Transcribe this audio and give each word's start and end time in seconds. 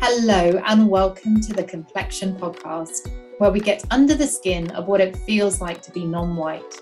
Hello, 0.00 0.60
and 0.66 0.88
welcome 0.88 1.40
to 1.40 1.52
the 1.52 1.64
Complexion 1.64 2.36
Podcast, 2.36 3.10
where 3.38 3.50
we 3.50 3.60
get 3.60 3.84
under 3.90 4.14
the 4.14 4.26
skin 4.26 4.70
of 4.72 4.88
what 4.88 5.00
it 5.00 5.16
feels 5.16 5.60
like 5.60 5.80
to 5.82 5.90
be 5.90 6.04
non 6.04 6.36
white 6.36 6.80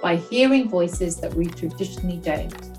by 0.00 0.16
hearing 0.16 0.68
voices 0.68 1.16
that 1.16 1.34
we 1.34 1.46
traditionally 1.46 2.18
don't 2.18 2.72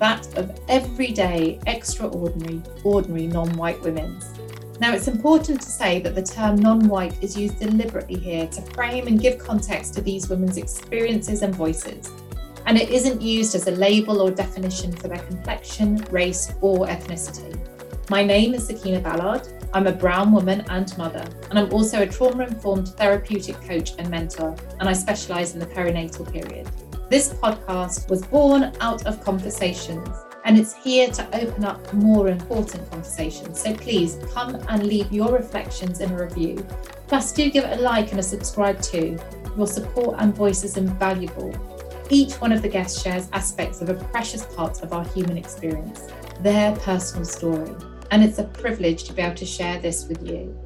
that 0.00 0.26
of 0.36 0.58
everyday, 0.68 1.60
extraordinary, 1.66 2.60
ordinary 2.84 3.26
non 3.26 3.54
white 3.56 3.80
women. 3.82 4.18
Now, 4.80 4.94
it's 4.94 5.08
important 5.08 5.60
to 5.60 5.68
say 5.70 6.00
that 6.00 6.14
the 6.14 6.22
term 6.22 6.56
non 6.56 6.88
white 6.88 7.22
is 7.22 7.36
used 7.36 7.60
deliberately 7.60 8.18
here 8.18 8.46
to 8.46 8.62
frame 8.72 9.06
and 9.06 9.20
give 9.20 9.38
context 9.38 9.94
to 9.94 10.00
these 10.00 10.28
women's 10.28 10.56
experiences 10.56 11.42
and 11.42 11.54
voices. 11.54 12.10
And 12.66 12.76
it 12.76 12.90
isn't 12.90 13.20
used 13.20 13.54
as 13.54 13.66
a 13.66 13.72
label 13.72 14.20
or 14.20 14.30
definition 14.30 14.92
for 14.92 15.08
their 15.08 15.18
complexion, 15.18 15.96
race, 16.10 16.52
or 16.60 16.86
ethnicity. 16.86 17.58
My 18.10 18.24
name 18.24 18.54
is 18.54 18.66
Sakina 18.66 18.98
Ballard. 18.98 19.46
I'm 19.72 19.86
a 19.86 19.92
brown 19.92 20.32
woman 20.32 20.64
and 20.68 20.98
mother, 20.98 21.24
and 21.48 21.56
I'm 21.56 21.72
also 21.72 22.02
a 22.02 22.06
trauma 22.08 22.44
informed 22.44 22.88
therapeutic 22.88 23.54
coach 23.60 23.92
and 24.00 24.10
mentor, 24.10 24.56
and 24.80 24.88
I 24.88 24.94
specialise 24.94 25.54
in 25.54 25.60
the 25.60 25.66
perinatal 25.66 26.32
period. 26.32 26.68
This 27.08 27.32
podcast 27.32 28.10
was 28.10 28.26
born 28.26 28.72
out 28.80 29.06
of 29.06 29.22
conversations, 29.22 30.08
and 30.44 30.58
it's 30.58 30.74
here 30.74 31.08
to 31.12 31.40
open 31.40 31.64
up 31.64 31.94
more 31.94 32.26
important 32.26 32.90
conversations. 32.90 33.60
So 33.60 33.76
please 33.76 34.18
come 34.34 34.56
and 34.56 34.82
leave 34.82 35.12
your 35.12 35.30
reflections 35.30 36.00
in 36.00 36.10
a 36.10 36.20
review. 36.20 36.66
Plus, 37.06 37.30
do 37.30 37.48
give 37.48 37.62
it 37.62 37.78
a 37.78 37.80
like 37.80 38.10
and 38.10 38.18
a 38.18 38.24
subscribe 38.24 38.82
too. 38.82 39.20
Your 39.56 39.68
support 39.68 40.16
and 40.18 40.34
voice 40.34 40.64
is 40.64 40.76
invaluable. 40.76 41.54
Each 42.08 42.32
one 42.40 42.50
of 42.50 42.60
the 42.60 42.68
guests 42.68 43.04
shares 43.04 43.28
aspects 43.32 43.80
of 43.80 43.88
a 43.88 43.94
precious 43.94 44.46
part 44.46 44.82
of 44.82 44.92
our 44.92 45.04
human 45.10 45.36
experience, 45.36 46.08
their 46.40 46.74
personal 46.74 47.24
story 47.24 47.72
and 48.10 48.24
it's 48.24 48.38
a 48.38 48.44
privilege 48.44 49.04
to 49.04 49.12
be 49.12 49.22
able 49.22 49.36
to 49.36 49.46
share 49.46 49.78
this 49.80 50.06
with 50.08 50.26
you. 50.26 50.56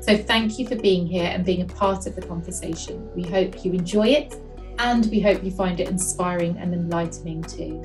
So, 0.00 0.16
thank 0.16 0.58
you 0.58 0.66
for 0.66 0.76
being 0.76 1.06
here 1.06 1.30
and 1.32 1.44
being 1.44 1.62
a 1.62 1.66
part 1.66 2.06
of 2.06 2.14
the 2.14 2.22
conversation. 2.22 3.08
We 3.14 3.22
hope 3.22 3.64
you 3.64 3.72
enjoy 3.72 4.08
it 4.08 4.34
and 4.78 5.06
we 5.06 5.20
hope 5.20 5.42
you 5.44 5.50
find 5.50 5.80
it 5.80 5.88
inspiring 5.88 6.56
and 6.58 6.74
enlightening 6.74 7.42
too. 7.44 7.80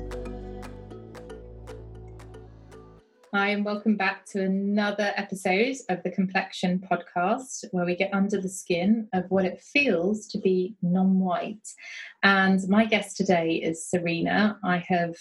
Hi, 3.32 3.48
and 3.48 3.64
welcome 3.64 3.96
back 3.96 4.24
to 4.32 4.42
another 4.42 5.12
episode 5.16 5.76
of 5.90 6.02
the 6.02 6.10
Complexion 6.10 6.80
podcast, 6.90 7.64
where 7.72 7.84
we 7.84 7.94
get 7.94 8.12
under 8.12 8.40
the 8.40 8.48
skin 8.48 9.06
of 9.12 9.24
what 9.28 9.44
it 9.44 9.60
feels 9.60 10.26
to 10.28 10.38
be 10.38 10.76
non 10.82 11.20
white. 11.20 11.68
And 12.22 12.60
my 12.68 12.84
guest 12.84 13.16
today 13.16 13.56
is 13.56 13.88
Sarina. 13.94 14.56
I 14.64 14.78
have 14.88 15.14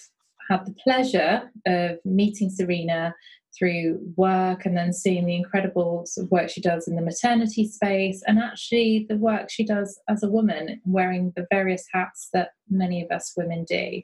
had 0.50 0.66
the 0.66 0.74
pleasure 0.74 1.52
of 1.66 2.00
meeting 2.06 2.50
Sarina 2.50 3.14
through 3.58 4.00
work 4.16 4.66
and 4.66 4.76
then 4.76 4.94
seeing 4.94 5.26
the 5.26 5.36
incredible 5.36 6.06
sort 6.06 6.26
of 6.26 6.32
work 6.32 6.50
she 6.50 6.62
does 6.62 6.88
in 6.88 6.96
the 6.96 7.02
maternity 7.02 7.68
space 7.68 8.22
and 8.28 8.40
actually 8.40 9.06
the 9.10 9.18
work 9.18 9.50
she 9.50 9.66
does 9.66 10.00
as 10.08 10.24
a 10.24 10.30
woman 10.30 10.80
wearing 10.86 11.34
the 11.36 11.48
various 11.52 11.86
hats 11.92 12.30
that 12.34 12.50
many 12.70 13.02
of 13.04 13.12
us 13.12 13.34
women 13.36 13.66
do. 13.68 14.02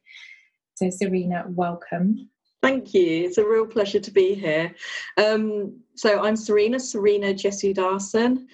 So, 0.75 0.85
Sarina, 0.87 1.47
welcome. 1.47 2.29
Thank 2.61 2.93
you. 2.93 3.25
It's 3.25 3.37
a 3.37 3.47
real 3.47 3.67
pleasure 3.67 3.99
to 3.99 4.11
be 4.11 4.33
here. 4.33 4.73
Um, 5.17 5.81
so, 5.95 6.23
I'm 6.23 6.35
Sarina, 6.35 6.75
Sarina 6.75 7.33
Jesudason. 7.33 8.45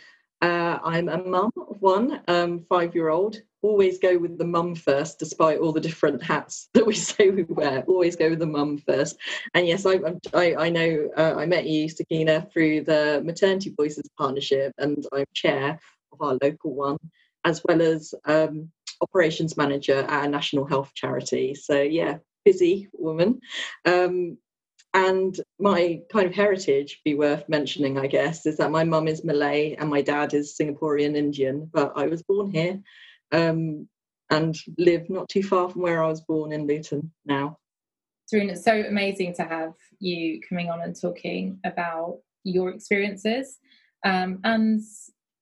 Uh, 0.41 0.79
I'm 0.83 1.09
a 1.09 1.17
mum 1.23 1.51
of 1.57 1.81
one 1.81 2.21
um, 2.27 2.65
five 2.69 2.95
year 2.95 3.09
old. 3.09 3.41
Always 3.61 3.99
go 3.99 4.17
with 4.17 4.37
the 4.37 4.45
mum 4.45 4.75
first, 4.75 5.19
despite 5.19 5.59
all 5.59 5.71
the 5.71 5.81
different 5.81 6.23
hats 6.23 6.69
that 6.73 6.85
we 6.85 6.95
say 6.95 7.29
we 7.29 7.43
wear. 7.43 7.83
Always 7.87 8.15
go 8.15 8.29
with 8.29 8.39
the 8.39 8.45
mum 8.45 8.77
first. 8.77 9.17
And 9.53 9.67
yes, 9.67 9.85
I, 9.85 9.99
I, 10.33 10.55
I 10.55 10.69
know 10.69 11.09
uh, 11.17 11.35
I 11.37 11.45
met 11.45 11.65
you, 11.65 11.89
Sakina, 11.89 12.47
through 12.51 12.85
the 12.85 13.21
Maternity 13.23 13.73
Voices 13.75 14.09
Partnership, 14.17 14.73
and 14.77 15.05
I'm 15.13 15.25
chair 15.33 15.79
of 16.11 16.21
our 16.21 16.37
local 16.41 16.73
one, 16.73 16.97
as 17.45 17.61
well 17.67 17.81
as 17.81 18.13
um, 18.25 18.71
operations 19.01 19.57
manager 19.57 19.99
at 20.07 20.25
a 20.25 20.29
national 20.29 20.65
health 20.65 20.91
charity. 20.93 21.55
So, 21.55 21.81
yeah, 21.81 22.17
busy 22.45 22.87
woman. 22.93 23.41
Um, 23.85 24.37
and 24.93 25.39
my 25.59 26.01
kind 26.11 26.25
of 26.25 26.33
heritage, 26.33 27.01
be 27.05 27.13
worth 27.13 27.47
mentioning, 27.47 27.99
I 27.99 28.07
guess, 28.07 28.45
is 28.45 28.57
that 28.57 28.71
my 28.71 28.83
mum 28.83 29.07
is 29.07 29.23
Malay 29.23 29.75
and 29.75 29.89
my 29.89 30.01
dad 30.01 30.33
is 30.33 30.57
Singaporean 30.59 31.15
Indian, 31.15 31.69
but 31.71 31.93
I 31.95 32.07
was 32.07 32.23
born 32.23 32.49
here 32.49 32.81
um, 33.31 33.87
and 34.29 34.57
live 34.77 35.09
not 35.09 35.29
too 35.29 35.43
far 35.43 35.69
from 35.69 35.81
where 35.81 36.03
I 36.03 36.07
was 36.07 36.21
born 36.21 36.51
in 36.51 36.67
Luton 36.67 37.11
now. 37.25 37.57
Sarina, 38.31 38.51
it's 38.51 38.63
so 38.63 38.73
amazing 38.73 39.33
to 39.35 39.43
have 39.43 39.73
you 39.99 40.39
coming 40.47 40.69
on 40.69 40.81
and 40.81 40.99
talking 40.99 41.59
about 41.65 42.19
your 42.43 42.69
experiences. 42.69 43.57
Um, 44.05 44.39
and 44.43 44.81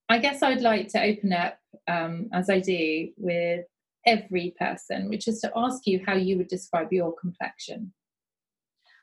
I 0.09 0.19
guess 0.19 0.41
I'd 0.41 0.61
like 0.61 0.87
to 0.89 1.01
open 1.01 1.33
up, 1.33 1.59
um, 1.87 2.29
as 2.33 2.49
I 2.49 2.59
do 2.59 3.09
with 3.17 3.65
every 4.05 4.55
person, 4.57 5.09
which 5.09 5.27
is 5.27 5.41
to 5.41 5.51
ask 5.55 5.85
you 5.85 6.01
how 6.05 6.13
you 6.15 6.37
would 6.37 6.47
describe 6.47 6.93
your 6.93 7.13
complexion. 7.13 7.93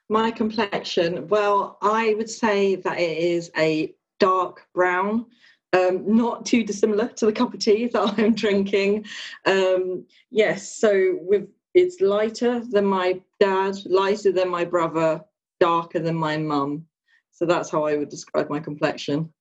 My 0.09 0.31
complexion, 0.31 1.29
well, 1.29 1.79
I 1.83 2.15
would 2.15 2.31
say 2.31 2.77
that 2.77 2.99
it 2.99 3.19
is 3.19 3.51
a 3.57 3.95
dark 4.19 4.67
brown, 4.75 5.27
um, 5.75 6.17
not 6.17 6.47
too 6.47 6.63
dissimilar 6.63 7.09
to 7.09 7.27
the 7.27 7.33
cup 7.33 7.53
of 7.53 7.61
tea 7.61 7.89
that 7.89 8.15
I'm 8.19 8.35
drinking. 8.35 9.07
Um, 9.45 10.07
yes, 10.31 10.75
so 10.75 11.19
with 11.21 11.49
it's 11.75 12.01
lighter 12.01 12.63
than 12.71 12.87
my 12.87 13.21
dad, 13.41 13.75
lighter 13.85 14.31
than 14.31 14.49
my 14.49 14.65
brother, 14.65 15.25
darker 15.59 15.99
than 15.99 16.15
my 16.15 16.37
mum. 16.37 16.87
So 17.33 17.47
that's 17.47 17.69
how 17.69 17.85
I 17.85 17.97
would 17.97 18.11
describe 18.11 18.49
my 18.49 18.61
complexion. 18.61 19.33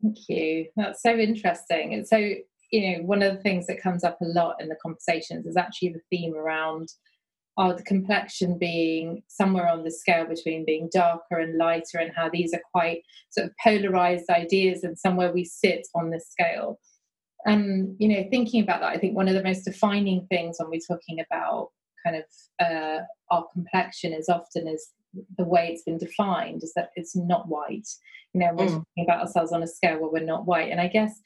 Thank 0.00 0.16
you. 0.28 0.66
That's 0.76 1.02
so 1.02 1.16
interesting. 1.16 1.92
And 1.94 2.06
so, 2.06 2.16
you 2.16 2.98
know, 2.98 3.02
one 3.02 3.22
of 3.22 3.34
the 3.34 3.42
things 3.42 3.66
that 3.66 3.82
comes 3.82 4.04
up 4.04 4.20
a 4.20 4.26
lot 4.26 4.60
in 4.60 4.68
the 4.68 4.76
conversations 4.80 5.44
is 5.44 5.56
actually 5.56 5.88
the 5.88 6.00
theme 6.08 6.34
around 6.36 6.88
oh, 7.60 7.74
the 7.74 7.82
complexion 7.82 8.56
being 8.58 9.22
somewhere 9.28 9.68
on 9.68 9.84
the 9.84 9.90
scale 9.90 10.24
between 10.24 10.64
being 10.64 10.88
darker 10.90 11.38
and 11.38 11.58
lighter, 11.58 11.98
and 11.98 12.10
how 12.16 12.30
these 12.32 12.54
are 12.54 12.62
quite 12.72 13.02
sort 13.28 13.48
of 13.48 13.52
polarized 13.62 14.30
ideas 14.30 14.82
and 14.82 14.98
somewhere 14.98 15.30
we 15.30 15.44
sit 15.44 15.86
on 15.94 16.08
this 16.10 16.26
scale. 16.30 16.80
And, 17.44 17.96
you 17.98 18.08
know, 18.08 18.24
thinking 18.30 18.62
about 18.62 18.80
that, 18.80 18.92
I 18.92 18.98
think 18.98 19.14
one 19.14 19.28
of 19.28 19.34
the 19.34 19.42
most 19.42 19.64
defining 19.64 20.26
things 20.30 20.56
when 20.58 20.70
we're 20.70 20.80
talking 20.88 21.20
about 21.20 21.68
kind 22.02 22.16
of 22.16 22.24
uh, 22.66 23.00
our 23.30 23.44
complexion 23.52 24.14
is 24.14 24.30
often 24.30 24.66
is 24.66 24.88
the 25.36 25.44
way 25.44 25.68
it's 25.68 25.82
been 25.82 25.98
defined 25.98 26.62
is 26.62 26.72
that 26.76 26.90
it's 26.96 27.14
not 27.14 27.48
white. 27.48 27.88
You 28.32 28.40
know, 28.40 28.52
we're 28.54 28.66
mm. 28.66 28.78
talking 28.78 29.04
about 29.04 29.20
ourselves 29.20 29.52
on 29.52 29.62
a 29.62 29.66
scale 29.66 30.00
where 30.00 30.10
we're 30.10 30.24
not 30.24 30.46
white. 30.46 30.70
And 30.70 30.80
I 30.80 30.88
guess 30.88 31.20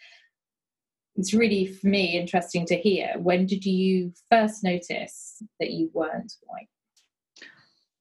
it's 1.17 1.35
really 1.35 1.67
for 1.67 1.87
me 1.87 2.19
interesting 2.19 2.67
to 2.67 2.77
hear. 2.77 3.15
When 3.19 3.47
did 3.47 3.65
you 3.65 4.13
first 4.31 4.65
notice 4.65 5.43
that 5.61 5.71
you 5.71 5.91
weren't 5.93 6.33
white? 6.43 6.69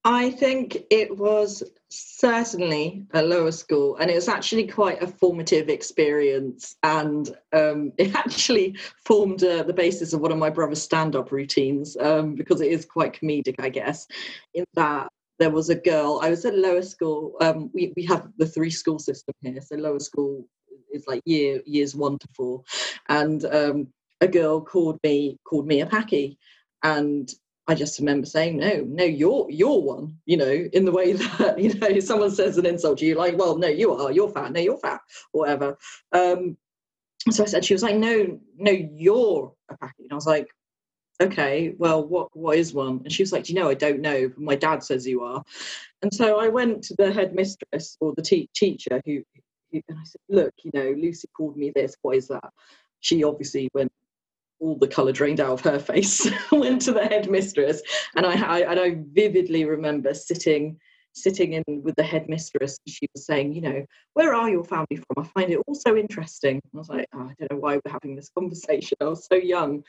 I 0.06 0.32
think 0.32 0.84
it 0.90 1.18
was 1.18 1.64
certainly 1.90 3.06
a 3.14 3.22
lower 3.22 3.52
school 3.52 3.96
and 3.98 4.12
it 4.12 4.16
was 4.16 4.28
actually 4.28 4.68
quite 4.68 5.02
a 5.02 5.08
formative 5.08 5.70
experience 5.70 6.76
and 6.84 7.30
um, 7.54 7.94
it 7.98 8.14
actually 8.16 8.76
formed 9.06 9.44
uh, 9.44 9.64
the 9.64 9.74
basis 9.74 10.12
of 10.12 10.20
one 10.20 10.32
of 10.32 10.38
my 10.38 10.50
brother's 10.50 10.82
stand-up 10.82 11.32
routines 11.32 11.96
um, 11.98 12.36
because 12.36 12.60
it 12.62 12.72
is 12.72 12.84
quite 12.84 13.14
comedic 13.14 13.56
i 13.60 13.70
guess 13.70 14.08
in 14.56 14.66
that 14.74 15.08
there 15.40 15.52
was 15.52 15.70
a 15.70 15.76
girl 15.76 16.20
i 16.24 16.30
was 16.30 16.44
at 16.46 16.58
lower 16.58 16.82
school 16.82 17.36
um, 17.42 17.70
we, 17.74 17.94
we 17.96 18.04
have 18.04 18.28
the 18.38 18.48
three 18.48 18.72
school 18.72 18.98
system 18.98 19.36
here 19.42 19.62
so 19.62 19.76
lower 19.76 20.00
school 20.00 20.46
is 20.94 21.06
like 21.08 21.22
year 21.26 21.62
years 21.66 21.96
one 21.96 22.20
to 22.20 22.28
four, 22.36 22.64
and 23.10 23.44
um, 23.46 23.88
a 24.22 24.28
girl 24.28 24.62
called 24.62 25.00
me 25.04 25.38
called 25.46 25.68
me 25.68 25.82
a 25.82 25.86
packy, 25.86 26.38
and 26.84 27.30
I 27.68 27.76
just 27.76 28.00
remember 28.00 28.26
saying, 28.26 28.58
no, 28.58 28.84
no, 28.88 29.04
you're 29.04 29.48
you're 29.50 29.82
one, 29.82 30.18
you 30.26 30.38
know, 30.38 30.52
in 30.52 30.86
the 30.86 30.92
way 30.92 31.14
that 31.40 31.60
you 31.60 31.74
know 31.76 32.00
someone 32.00 32.32
says 32.32 32.58
an 32.58 32.66
insult 32.66 33.00
to 33.00 33.06
you, 33.06 33.16
like, 33.16 33.38
well, 33.38 33.58
no, 33.58 33.68
you 33.68 33.94
are, 33.94 34.12
you're 34.12 34.30
fat, 34.30 34.52
no, 34.52 34.60
you're 34.60 34.78
fat, 34.78 35.02
whatever. 35.32 35.78
Um, 36.12 36.58
so 37.32 37.44
I 37.44 37.48
said, 37.48 37.64
she 37.64 37.74
was 37.74 37.84
like, 37.84 37.96
no, 37.96 38.40
no, 38.58 38.72
you're 38.72 39.54
a 39.70 39.78
packy, 39.78 40.04
and 40.04 40.12
I 40.12 40.16
was 40.16 40.28
like, 40.28 40.48
okay, 41.22 41.74
well, 41.78 42.06
what 42.06 42.30
what 42.36 42.58
is 42.58 42.74
one? 42.74 43.02
And 43.04 43.12
she 43.12 43.24
was 43.24 43.32
like, 43.32 43.50
you 43.50 43.56
know, 43.56 43.70
I 43.70 43.76
don't 43.76 44.02
know, 44.02 44.28
but 44.28 44.40
my 44.40 44.56
dad 44.56 44.84
says 44.84 45.08
you 45.08 45.24
are. 45.24 45.44
And 46.02 46.14
so 46.14 46.40
I 46.40 46.50
went 46.50 46.84
to 46.86 46.96
the 46.98 47.14
headmistress 47.14 47.98
or 48.02 48.14
the 48.16 48.22
te- 48.22 48.50
teacher 48.54 49.02
who 49.06 49.24
and 49.88 49.98
I 49.98 50.04
said, 50.04 50.22
look, 50.30 50.54
you 50.64 50.72
know, 50.74 50.94
Lucy 50.98 51.28
called 51.36 51.58
me 51.58 51.72
this. 51.76 51.96
What 52.02 52.18
is 52.18 52.28
that? 52.28 52.52
She 53.00 53.24
obviously 53.24 53.70
went 53.74 53.92
all 54.60 54.78
the 54.78 54.88
colour 54.88 55.12
drained 55.12 55.40
out 55.40 55.52
of 55.52 55.62
her 55.62 55.80
face. 55.94 56.30
went 56.52 56.82
to 56.84 56.94
the 56.94 57.06
headmistress, 57.06 57.82
and 58.16 58.26
I, 58.26 58.34
I 58.42 58.60
and 58.72 58.80
I 58.80 58.98
vividly 59.14 59.66
remember 59.66 60.14
sitting 60.14 60.78
sitting 61.16 61.54
in 61.54 61.64
with 61.84 61.96
the 61.96 62.04
headmistress. 62.04 62.78
She 62.88 63.08
was 63.14 63.26
saying, 63.26 63.54
you 63.54 63.62
know, 63.62 63.86
where 64.14 64.34
are 64.34 64.50
your 64.50 64.64
family 64.64 64.96
from? 64.96 65.24
I 65.24 65.28
find 65.28 65.52
it 65.52 65.62
all 65.68 65.76
so 65.76 65.96
interesting. 65.96 66.60
I 66.74 66.78
was 66.78 66.90
like, 66.90 67.08
oh, 67.14 67.30
I 67.30 67.34
don't 67.38 67.52
know 67.52 67.60
why 67.60 67.76
we're 67.76 67.92
having 67.92 68.16
this 68.16 68.30
conversation. 68.36 68.98
I 69.00 69.06
was 69.06 69.28
so 69.28 69.36
young. 69.36 69.84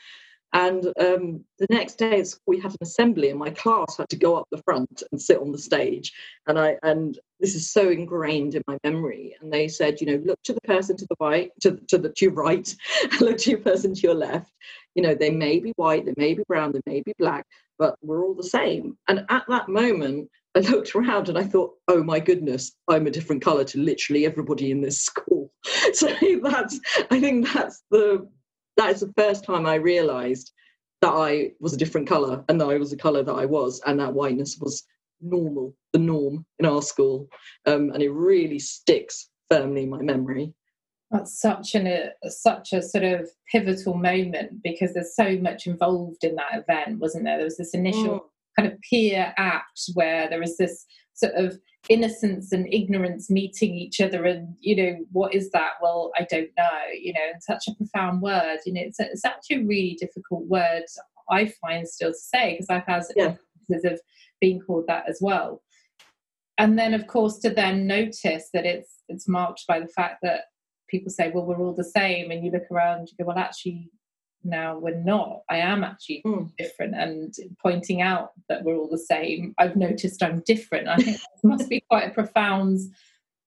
And 0.53 0.85
um, 0.99 1.43
the 1.59 1.67
next 1.69 1.95
day 1.95 2.23
we 2.47 2.59
had 2.59 2.71
an 2.71 2.77
assembly, 2.81 3.29
and 3.29 3.39
my 3.39 3.49
class 3.49 3.97
had 3.97 4.07
to 4.09 4.15
go 4.15 4.37
up 4.37 4.47
the 4.51 4.61
front 4.63 5.03
and 5.11 5.21
sit 5.21 5.39
on 5.39 5.51
the 5.51 5.57
stage. 5.57 6.13
And 6.47 6.57
I 6.57 6.77
and 6.81 7.19
this 7.39 7.55
is 7.55 7.71
so 7.71 7.89
ingrained 7.89 8.55
in 8.55 8.63
my 8.67 8.77
memory. 8.83 9.35
And 9.41 9.51
they 9.51 9.67
said, 9.67 9.99
you 9.99 10.07
know, 10.07 10.23
look 10.23 10.41
to 10.43 10.53
the 10.53 10.61
person 10.61 10.95
to 10.97 11.05
the 11.09 11.15
right, 11.19 11.51
to, 11.61 11.77
to 11.89 11.97
the 11.97 12.09
to 12.09 12.25
your 12.25 12.33
right, 12.33 12.73
look 13.19 13.37
to 13.39 13.49
your 13.49 13.59
person 13.59 13.93
to 13.93 14.01
your 14.01 14.15
left. 14.15 14.51
You 14.95 15.03
know, 15.03 15.13
they 15.13 15.31
may 15.31 15.59
be 15.59 15.73
white, 15.75 16.05
they 16.05 16.13
may 16.15 16.33
be 16.33 16.43
brown, 16.47 16.71
they 16.71 16.81
may 16.85 17.01
be 17.01 17.13
black, 17.19 17.45
but 17.77 17.97
we're 18.01 18.23
all 18.23 18.33
the 18.33 18.43
same. 18.43 18.97
And 19.07 19.25
at 19.29 19.43
that 19.49 19.67
moment, 19.67 20.29
I 20.55 20.61
looked 20.61 20.95
around 20.95 21.27
and 21.27 21.37
I 21.37 21.43
thought, 21.43 21.73
oh 21.89 22.01
my 22.01 22.19
goodness, 22.19 22.71
I'm 22.87 23.07
a 23.07 23.11
different 23.11 23.41
color 23.41 23.65
to 23.65 23.79
literally 23.79 24.25
everybody 24.25 24.71
in 24.71 24.81
this 24.81 25.01
school. 25.05 25.51
So 25.93 26.09
that's, 26.43 26.79
I 27.09 27.19
think 27.19 27.51
that's 27.53 27.83
the, 27.89 28.27
that 28.77 28.91
is 28.91 29.01
the 29.01 29.13
first 29.17 29.43
time 29.43 29.65
I 29.65 29.75
realized 29.75 30.51
that 31.01 31.11
I 31.11 31.51
was 31.59 31.73
a 31.73 31.77
different 31.77 32.07
color 32.07 32.43
and 32.49 32.59
that 32.59 32.69
I 32.69 32.77
was 32.77 32.91
the 32.91 32.97
color 32.97 33.23
that 33.23 33.33
I 33.33 33.45
was 33.45 33.81
and 33.85 33.99
that 33.99 34.13
whiteness 34.13 34.57
was 34.59 34.83
normal, 35.21 35.75
the 35.93 35.99
norm 35.99 36.45
in 36.59 36.65
our 36.65 36.81
school. 36.81 37.27
Um, 37.65 37.91
and 37.91 38.01
it 38.01 38.11
really 38.11 38.59
sticks 38.59 39.29
firmly 39.49 39.83
in 39.83 39.89
my 39.89 40.01
memory. 40.01 40.53
That's 41.11 41.39
such 41.39 41.75
an 41.75 41.87
a, 41.87 42.11
such 42.29 42.73
a 42.73 42.81
sort 42.81 43.03
of 43.03 43.29
pivotal 43.51 43.93
moment 43.93 44.63
because 44.63 44.93
there's 44.93 45.15
so 45.15 45.37
much 45.37 45.67
involved 45.67 46.23
in 46.23 46.35
that 46.35 46.63
event, 46.67 46.99
wasn't 46.99 47.25
there? 47.25 47.37
There 47.37 47.45
was 47.45 47.57
this 47.57 47.73
initial 47.73 48.19
mm. 48.19 48.23
kind 48.57 48.71
of 48.71 48.79
peer 48.81 49.33
act 49.37 49.81
where 49.93 50.27
there 50.29 50.39
was 50.39 50.57
this 50.57 50.85
sort 51.15 51.33
of 51.33 51.57
innocence 51.89 52.51
and 52.51 52.71
ignorance 52.73 53.29
meeting 53.29 53.75
each 53.75 54.01
other 54.01 54.25
and 54.25 54.55
you 54.59 54.75
know 54.75 54.97
what 55.11 55.33
is 55.33 55.51
that 55.51 55.73
well 55.81 56.11
i 56.17 56.25
don't 56.29 56.49
know 56.57 56.79
you 56.99 57.13
know 57.13 57.19
and 57.31 57.43
such 57.43 57.67
a 57.67 57.75
profound 57.75 58.21
word 58.21 58.57
you 58.65 58.73
know 58.73 58.81
it's, 58.81 58.99
it's 58.99 59.25
actually 59.25 59.57
a 59.57 59.65
really 59.65 59.97
difficult 59.99 60.43
word 60.45 60.83
i 61.29 61.45
find 61.61 61.87
still 61.87 62.11
to 62.11 62.17
say 62.17 62.53
because 62.53 62.69
i've 62.69 62.85
had 62.87 63.03
yeah. 63.15 63.35
of 63.85 63.99
being 64.41 64.59
called 64.59 64.85
that 64.87 65.07
as 65.07 65.19
well 65.21 65.61
and 66.57 66.77
then 66.79 66.93
of 66.93 67.05
course 67.05 67.37
to 67.37 67.49
then 67.49 67.85
notice 67.85 68.49
that 68.51 68.65
it's 68.65 69.03
it's 69.07 69.27
marked 69.27 69.63
by 69.67 69.79
the 69.79 69.87
fact 69.87 70.17
that 70.23 70.45
people 70.87 71.11
say, 71.11 71.31
well, 71.33 71.45
we're 71.45 71.59
all 71.59 71.73
the 71.73 71.83
same. 71.83 72.31
And 72.31 72.43
you 72.43 72.51
look 72.51 72.69
around, 72.71 73.09
you 73.09 73.17
go, 73.17 73.27
well, 73.27 73.37
actually, 73.37 73.89
now 74.45 74.77
we're 74.77 75.03
not. 75.03 75.41
I 75.49 75.57
am 75.57 75.83
actually 75.83 76.21
mm. 76.25 76.49
different. 76.57 76.95
And 76.95 77.33
pointing 77.61 78.01
out 78.01 78.31
that 78.49 78.63
we're 78.63 78.75
all 78.75 78.89
the 78.89 78.97
same, 78.97 79.53
I've 79.57 79.75
noticed 79.75 80.23
I'm 80.23 80.43
different. 80.45 80.87
I 80.87 80.97
think 80.97 81.17
it 81.17 81.43
must 81.43 81.69
be 81.69 81.83
quite 81.89 82.09
a 82.09 82.13
profound 82.13 82.79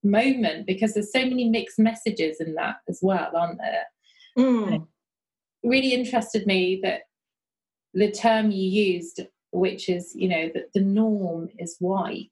moment 0.02 0.66
because 0.66 0.94
there's 0.94 1.12
so 1.12 1.24
many 1.24 1.48
mixed 1.48 1.78
messages 1.78 2.40
in 2.40 2.54
that 2.54 2.76
as 2.88 2.98
well, 3.02 3.30
aren't 3.34 3.58
there? 3.58 3.86
Mm. 4.38 4.86
really 5.64 5.92
interested 5.94 6.46
me 6.46 6.78
that 6.84 7.02
the 7.92 8.10
term 8.12 8.52
you 8.52 8.68
used, 8.68 9.20
which 9.50 9.88
is, 9.88 10.12
you 10.14 10.28
know, 10.28 10.48
that 10.54 10.72
the 10.74 10.80
norm 10.80 11.48
is 11.58 11.74
white 11.80 12.30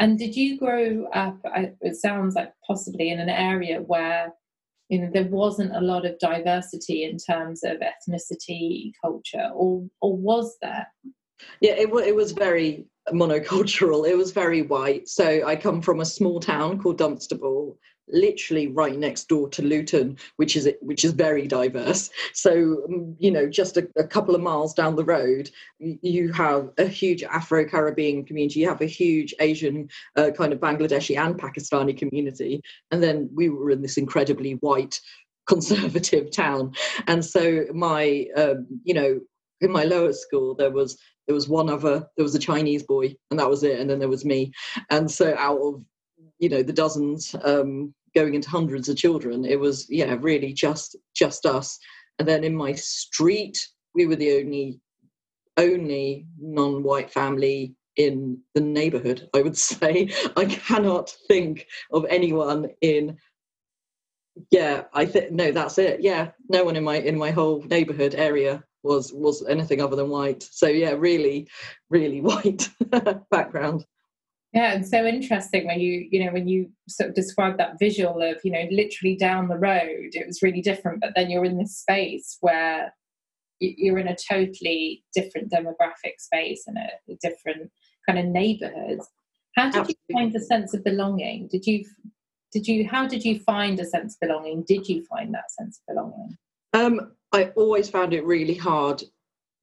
and 0.00 0.18
did 0.18 0.34
you 0.34 0.58
grow 0.58 1.06
up? 1.12 1.38
It 1.82 1.94
sounds 1.94 2.34
like 2.34 2.54
possibly 2.66 3.10
in 3.10 3.20
an 3.20 3.28
area 3.28 3.82
where 3.82 4.32
you 4.90 5.00
know 5.00 5.10
there 5.12 5.28
wasn't 5.28 5.74
a 5.74 5.80
lot 5.80 6.04
of 6.04 6.18
diversity 6.18 7.04
in 7.04 7.16
terms 7.16 7.62
of 7.64 7.78
ethnicity, 7.78 8.92
culture, 9.00 9.50
or 9.54 9.86
or 10.00 10.16
was 10.16 10.56
there? 10.60 10.86
Yeah, 11.60 11.72
it, 11.72 11.88
it 12.06 12.14
was 12.14 12.32
very 12.32 12.86
monocultural. 13.12 14.08
It 14.08 14.16
was 14.16 14.32
very 14.32 14.62
white. 14.62 15.08
So 15.08 15.46
I 15.46 15.56
come 15.56 15.82
from 15.82 16.00
a 16.00 16.04
small 16.04 16.40
town 16.40 16.80
called 16.80 16.98
Dunstable, 16.98 17.78
literally 18.08 18.68
right 18.68 18.98
next 18.98 19.28
door 19.28 19.48
to 19.50 19.62
Luton, 19.62 20.16
which 20.36 20.56
is 20.56 20.68
which 20.80 21.04
is 21.04 21.12
very 21.12 21.46
diverse. 21.46 22.10
So 22.34 22.82
um, 22.88 23.16
you 23.18 23.30
know, 23.30 23.48
just 23.48 23.76
a, 23.76 23.88
a 23.96 24.06
couple 24.06 24.34
of 24.34 24.40
miles 24.40 24.74
down 24.74 24.96
the 24.96 25.04
road, 25.04 25.50
you 25.78 26.32
have 26.32 26.70
a 26.78 26.86
huge 26.86 27.22
Afro-Caribbean 27.22 28.24
community. 28.24 28.60
You 28.60 28.68
have 28.68 28.80
a 28.80 28.86
huge 28.86 29.34
Asian 29.40 29.88
uh, 30.16 30.30
kind 30.36 30.52
of 30.52 30.60
Bangladeshi 30.60 31.16
and 31.16 31.38
Pakistani 31.38 31.96
community, 31.96 32.62
and 32.90 33.02
then 33.02 33.30
we 33.32 33.48
were 33.48 33.70
in 33.70 33.82
this 33.82 33.96
incredibly 33.96 34.52
white 34.54 35.00
conservative 35.46 36.30
town. 36.30 36.72
And 37.06 37.24
so 37.24 37.64
my, 37.72 38.26
um, 38.36 38.66
you 38.84 38.94
know, 38.94 39.20
in 39.60 39.70
my 39.70 39.84
lower 39.84 40.12
school 40.12 40.54
there 40.54 40.70
was 40.70 40.96
there 41.30 41.34
was 41.34 41.48
one 41.48 41.70
other 41.70 42.04
there 42.16 42.24
was 42.24 42.34
a 42.34 42.40
chinese 42.40 42.82
boy 42.82 43.14
and 43.30 43.38
that 43.38 43.48
was 43.48 43.62
it 43.62 43.78
and 43.78 43.88
then 43.88 44.00
there 44.00 44.08
was 44.08 44.24
me 44.24 44.52
and 44.90 45.08
so 45.08 45.32
out 45.38 45.58
of 45.58 45.84
you 46.40 46.48
know 46.48 46.62
the 46.62 46.72
dozens 46.72 47.36
um, 47.44 47.94
going 48.14 48.34
into 48.34 48.50
hundreds 48.50 48.88
of 48.88 48.96
children. 48.96 49.44
It 49.44 49.60
was 49.60 49.86
yeah, 49.88 50.16
really 50.20 50.52
just 50.52 50.96
just 51.14 51.46
us. 51.46 51.78
And 52.18 52.26
then 52.26 52.44
in 52.44 52.54
my 52.54 52.72
street, 52.72 53.58
we 53.94 54.06
were 54.06 54.16
the 54.16 54.38
only 54.38 54.80
only 55.56 56.26
non-white 56.40 57.10
family 57.10 57.74
in 57.96 58.40
the 58.54 58.60
neighborhood. 58.60 59.28
I 59.34 59.42
would 59.42 59.56
say 59.70 60.10
I 60.36 60.44
cannot 60.46 61.14
think 61.28 61.66
of 61.92 62.04
anyone 62.08 62.68
in. 62.80 63.16
Yeah, 64.50 64.84
I 64.94 65.04
think 65.06 65.32
no, 65.32 65.52
that's 65.52 65.78
it. 65.78 66.00
Yeah, 66.00 66.30
no 66.48 66.64
one 66.64 66.76
in 66.76 66.84
my 66.84 66.96
in 66.96 67.18
my 67.18 67.30
whole 67.30 67.62
neighborhood 67.62 68.14
area 68.14 68.64
was 68.82 69.12
was 69.12 69.44
anything 69.46 69.80
other 69.80 69.96
than 69.96 70.08
white. 70.08 70.42
So 70.42 70.66
yeah, 70.66 70.92
really, 70.92 71.48
really 71.90 72.20
white 72.20 72.68
background. 73.30 73.84
Yeah, 74.52 74.72
and 74.72 74.86
so 74.86 75.06
interesting 75.06 75.66
when 75.66 75.78
you, 75.78 76.08
you 76.10 76.24
know, 76.24 76.32
when 76.32 76.48
you 76.48 76.70
sort 76.88 77.10
of 77.10 77.14
describe 77.14 77.56
that 77.58 77.78
visual 77.78 78.20
of, 78.20 78.40
you 78.42 78.50
know, 78.50 78.66
literally 78.70 79.14
down 79.14 79.46
the 79.46 79.56
road, 79.56 80.10
it 80.12 80.26
was 80.26 80.42
really 80.42 80.60
different. 80.60 81.00
But 81.00 81.12
then 81.14 81.30
you're 81.30 81.44
in 81.44 81.56
this 81.56 81.78
space 81.78 82.36
where 82.40 82.92
you're 83.60 83.98
in 83.98 84.08
a 84.08 84.16
totally 84.16 85.04
different 85.14 85.52
demographic 85.52 86.18
space 86.18 86.64
and 86.66 86.78
a, 86.78 87.14
different 87.22 87.70
kind 88.08 88.18
of 88.18 88.24
neighborhood. 88.24 88.98
How 89.56 89.66
did 89.66 89.80
Absolutely. 89.80 89.96
you 90.08 90.16
find 90.16 90.32
the 90.32 90.40
sense 90.40 90.74
of 90.74 90.82
belonging? 90.82 91.48
Did 91.48 91.66
you, 91.66 91.84
did 92.52 92.66
you, 92.66 92.88
how 92.88 93.06
did 93.06 93.24
you 93.24 93.38
find 93.38 93.78
a 93.78 93.84
sense 93.84 94.14
of 94.14 94.28
belonging? 94.28 94.64
Did 94.66 94.88
you 94.88 95.04
find 95.04 95.32
that 95.32 95.52
sense 95.52 95.80
of 95.80 95.94
belonging? 95.94 96.36
Um, 96.72 97.12
I 97.32 97.44
always 97.56 97.88
found 97.88 98.12
it 98.12 98.24
really 98.24 98.54
hard 98.54 99.02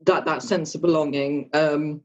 that 0.06 0.26
that 0.26 0.44
sense 0.44 0.76
of 0.76 0.82
belonging. 0.82 1.50
Um, 1.54 2.02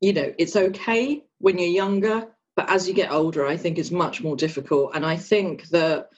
you 0.00 0.12
know, 0.12 0.32
it's 0.38 0.56
okay 0.56 1.24
when 1.38 1.58
you're 1.58 1.68
younger, 1.68 2.28
but 2.56 2.70
as 2.70 2.88
you 2.88 2.94
get 2.94 3.12
older, 3.12 3.46
I 3.46 3.56
think 3.56 3.78
it's 3.78 3.90
much 3.90 4.22
more 4.22 4.36
difficult. 4.36 4.92
And 4.94 5.04
I 5.04 5.16
think 5.16 5.68
that 5.68 6.08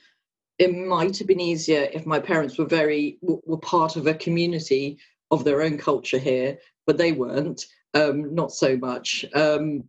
it 0.59 0.75
might 0.75 1.19
have 1.19 1.26
been 1.26 1.41
easier 1.41 1.88
if 1.93 2.06
my 2.06 2.20
parents 2.20 2.59
were 2.59 2.67
very 2.67 3.19
were 3.23 3.59
part 3.59 3.97
of 3.97 4.06
a 4.06 4.14
community 4.14 4.99
of 5.31 5.44
their 5.44 5.62
own 5.62 5.79
culture 5.79 6.19
here, 6.19 6.59
but 6.87 6.99
they 6.99 7.12
weren't. 7.12 7.64
Um, 7.95 8.35
not 8.35 8.52
so 8.52 8.76
much. 8.78 9.25
Um, 9.35 9.85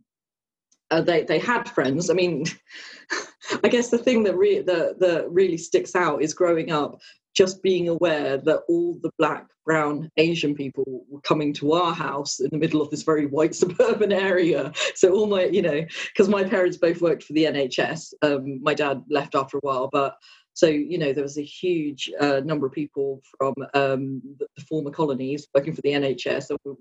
uh, 0.90 1.00
they 1.00 1.22
they 1.22 1.38
had 1.38 1.68
friends. 1.70 2.10
I 2.10 2.14
mean, 2.14 2.44
I 3.64 3.68
guess 3.68 3.88
the 3.88 3.98
thing 3.98 4.24
that, 4.24 4.36
re- 4.36 4.60
that 4.60 5.00
that 5.00 5.30
really 5.30 5.56
sticks 5.56 5.94
out 5.94 6.22
is 6.22 6.34
growing 6.34 6.70
up 6.70 7.00
just 7.34 7.62
being 7.62 7.88
aware 7.88 8.38
that 8.38 8.62
all 8.68 8.98
the 9.02 9.10
black, 9.18 9.46
brown, 9.64 10.10
Asian 10.16 10.54
people 10.54 11.04
were 11.08 11.20
coming 11.22 11.52
to 11.54 11.72
our 11.72 11.92
house 11.92 12.40
in 12.40 12.48
the 12.52 12.58
middle 12.58 12.80
of 12.80 12.90
this 12.90 13.02
very 13.02 13.26
white 13.26 13.54
suburban 13.62 14.12
area. 14.12 14.72
So 14.94 15.12
all 15.14 15.26
my, 15.26 15.44
you 15.44 15.62
know, 15.62 15.84
because 16.08 16.28
my 16.28 16.44
parents 16.44 16.76
both 16.76 17.00
worked 17.00 17.24
for 17.24 17.32
the 17.32 17.44
NHS. 17.44 18.14
Um, 18.22 18.62
my 18.62 18.74
dad 18.74 19.02
left 19.10 19.34
after 19.34 19.58
a 19.58 19.60
while, 19.60 19.88
but 19.92 20.16
so 20.54 20.68
you 20.68 20.98
know 20.98 21.12
there 21.12 21.22
was 21.22 21.36
a 21.36 21.42
huge 21.42 22.10
uh, 22.20 22.40
number 22.44 22.66
of 22.66 22.72
people 22.72 23.20
from 23.36 23.54
um, 23.74 24.22
the, 24.38 24.46
the, 24.56 24.62
former 24.62 24.90
colonies 24.90 25.48
working 25.52 25.74
for 25.74 25.82
the 25.82 25.90
NHS. 25.90 26.44
So 26.44 26.56
we 26.64 26.74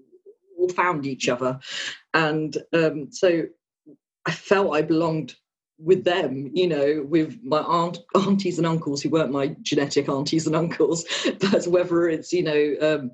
all 0.60 0.70
found 0.70 1.08
each 1.08 1.28
other, 1.28 1.60
and 2.14 2.56
um, 2.72 3.08
so 3.12 3.44
I 4.26 4.32
felt 4.32 4.76
I 4.76 4.84
belonged 4.84 5.36
with 5.80 6.04
them, 6.04 6.52
you 6.54 6.68
know, 6.68 7.06
with 7.08 7.40
my 7.44 7.60
aunt, 7.60 8.00
aunties 8.16 8.58
and 8.58 8.68
uncles 8.68 9.02
who 9.02 9.10
weren't 9.10 9.32
my 9.32 9.56
genetic 9.62 10.08
aunties 10.08 10.46
and 10.48 10.56
uncles, 10.56 11.06
but 11.40 11.66
whether 11.66 12.10
it's, 12.10 12.32
you 12.32 12.44
know, 12.44 12.76
um, 12.82 13.12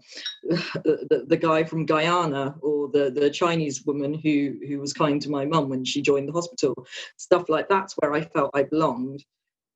the, 0.83 1.25
the 1.27 1.37
guy 1.37 1.63
from 1.63 1.85
Guyana 1.85 2.55
or 2.61 2.89
the, 2.89 3.11
the 3.11 3.29
Chinese 3.29 3.85
woman 3.85 4.13
who, 4.13 4.55
who 4.67 4.79
was 4.79 4.93
kind 4.93 5.21
to 5.21 5.29
my 5.29 5.45
mum 5.45 5.69
when 5.69 5.85
she 5.85 6.01
joined 6.01 6.27
the 6.27 6.33
hospital, 6.33 6.75
stuff 7.17 7.49
like 7.49 7.69
that's 7.69 7.95
where 7.97 8.13
I 8.13 8.21
felt 8.21 8.51
I 8.53 8.63
belonged. 8.63 9.23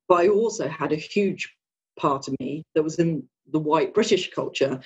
But 0.06 0.24
I 0.24 0.28
also 0.28 0.68
had 0.68 0.92
a 0.92 0.96
huge 0.96 1.54
part 1.98 2.28
of 2.28 2.34
me 2.38 2.64
that 2.74 2.82
was 2.82 2.98
in 2.98 3.26
the 3.50 3.58
white 3.58 3.94
British 3.94 4.30
culture. 4.30 4.80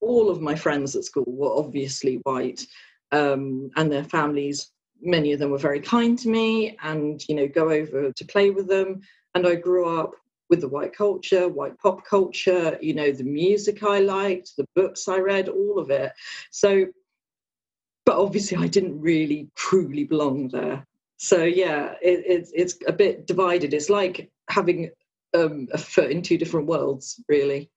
All 0.00 0.30
of 0.30 0.40
my 0.40 0.54
friends 0.54 0.96
at 0.96 1.04
school 1.04 1.24
were 1.26 1.56
obviously 1.56 2.20
white, 2.24 2.66
um, 3.12 3.70
and 3.76 3.90
their 3.90 4.04
families 4.04 4.72
many 5.00 5.32
of 5.32 5.38
them 5.38 5.50
were 5.50 5.58
very 5.58 5.80
kind 5.80 6.18
to 6.18 6.28
me 6.28 6.76
and 6.82 7.22
you 7.28 7.34
know 7.34 7.48
go 7.48 7.70
over 7.70 8.12
to 8.12 8.24
play 8.24 8.50
with 8.50 8.68
them. 8.68 9.00
And 9.34 9.46
i 9.46 9.54
grew 9.54 9.98
up 9.98 10.12
with 10.48 10.60
the 10.60 10.68
white 10.68 10.96
culture 10.96 11.48
white 11.48 11.78
pop 11.78 12.04
culture 12.04 12.78
you 12.80 12.94
know 12.94 13.10
the 13.10 13.24
music 13.24 13.82
i 13.82 13.98
liked 13.98 14.56
the 14.56 14.66
books 14.74 15.08
i 15.08 15.18
read 15.18 15.48
all 15.48 15.78
of 15.78 15.90
it. 15.90 16.12
So 16.50 16.86
but 18.04 18.16
obviously 18.16 18.56
i 18.58 18.66
didn't 18.66 19.00
really 19.00 19.50
truly 19.54 20.04
belong 20.04 20.48
there. 20.48 20.86
So 21.18 21.44
yeah 21.44 21.94
it, 22.02 22.24
it's 22.26 22.52
it's 22.54 22.74
a 22.86 22.92
bit 22.92 23.26
divided. 23.26 23.74
It's 23.74 23.90
like 23.90 24.30
having 24.48 24.90
um, 25.34 25.68
a 25.72 25.78
foot 25.78 26.10
in 26.10 26.22
two 26.22 26.38
different 26.38 26.66
worlds 26.66 27.20
really 27.28 27.70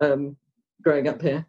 um, 0.00 0.36
growing 0.82 1.08
up 1.08 1.22
here 1.22 1.46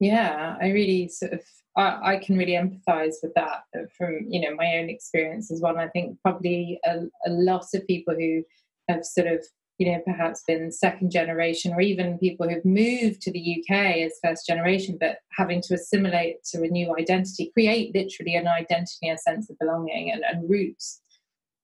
Yeah, 0.00 0.56
I 0.60 0.68
really 0.68 1.08
sort 1.08 1.32
of 1.32 1.40
I, 1.76 2.14
I, 2.14 2.16
can 2.18 2.38
really 2.38 2.52
empathize 2.52 3.14
with 3.22 3.32
that 3.34 3.62
uh, 3.76 3.82
from 3.96 4.26
you 4.28 4.40
know 4.40 4.54
my 4.54 4.76
own 4.76 4.88
experience 4.88 5.50
as 5.50 5.60
well. 5.60 5.72
And 5.72 5.80
I 5.80 5.88
think 5.88 6.18
probably 6.22 6.78
a, 6.84 7.00
a 7.26 7.30
lot 7.30 7.66
of 7.74 7.86
people 7.86 8.14
who 8.14 8.42
have 8.88 9.04
sort 9.04 9.26
of 9.26 9.44
you 9.78 9.90
know 9.90 10.00
perhaps 10.04 10.42
been 10.46 10.70
second 10.70 11.10
generation 11.10 11.72
or 11.72 11.80
even 11.80 12.18
people 12.18 12.48
who've 12.48 12.64
moved 12.64 13.22
to 13.22 13.32
the 13.32 13.58
UK 13.58 13.76
as 13.98 14.18
first 14.22 14.46
generation, 14.46 14.98
but 15.00 15.18
having 15.36 15.62
to 15.62 15.74
assimilate 15.74 16.44
to 16.52 16.62
a 16.62 16.68
new 16.68 16.94
identity, 16.98 17.50
create 17.54 17.94
literally 17.94 18.36
an 18.36 18.48
identity, 18.48 19.08
a 19.08 19.18
sense 19.18 19.48
of 19.48 19.58
belonging 19.58 20.10
and, 20.12 20.22
and 20.24 20.48
roots 20.48 21.00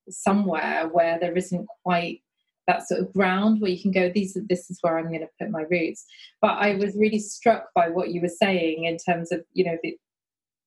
somewhere 0.09 0.89
where 0.89 1.19
there 1.21 1.37
isn't 1.37 1.67
quite 1.85 2.21
that 2.67 2.87
sort 2.87 3.01
of 3.01 3.13
ground 3.13 3.61
where 3.61 3.71
you 3.71 3.81
can 3.81 3.91
go 3.91 4.11
these 4.11 4.37
this 4.49 4.71
is 4.71 4.79
where 4.83 4.99
i'm 4.99 5.09
going 5.09 5.21
to 5.21 5.29
put 5.41 5.51
my 5.51 5.63
roots. 5.71 6.05
But 6.41 6.59
i 6.59 6.75
was 6.75 6.97
really 6.97 7.19
struck 7.19 7.67
by 7.75 7.89
what 7.89 8.11
you 8.11 8.21
were 8.21 8.29
saying 8.29 8.85
in 8.85 8.97
terms 8.99 9.33
of 9.33 9.45
you 9.53 9.65
know 9.65 9.77
the 9.83 9.97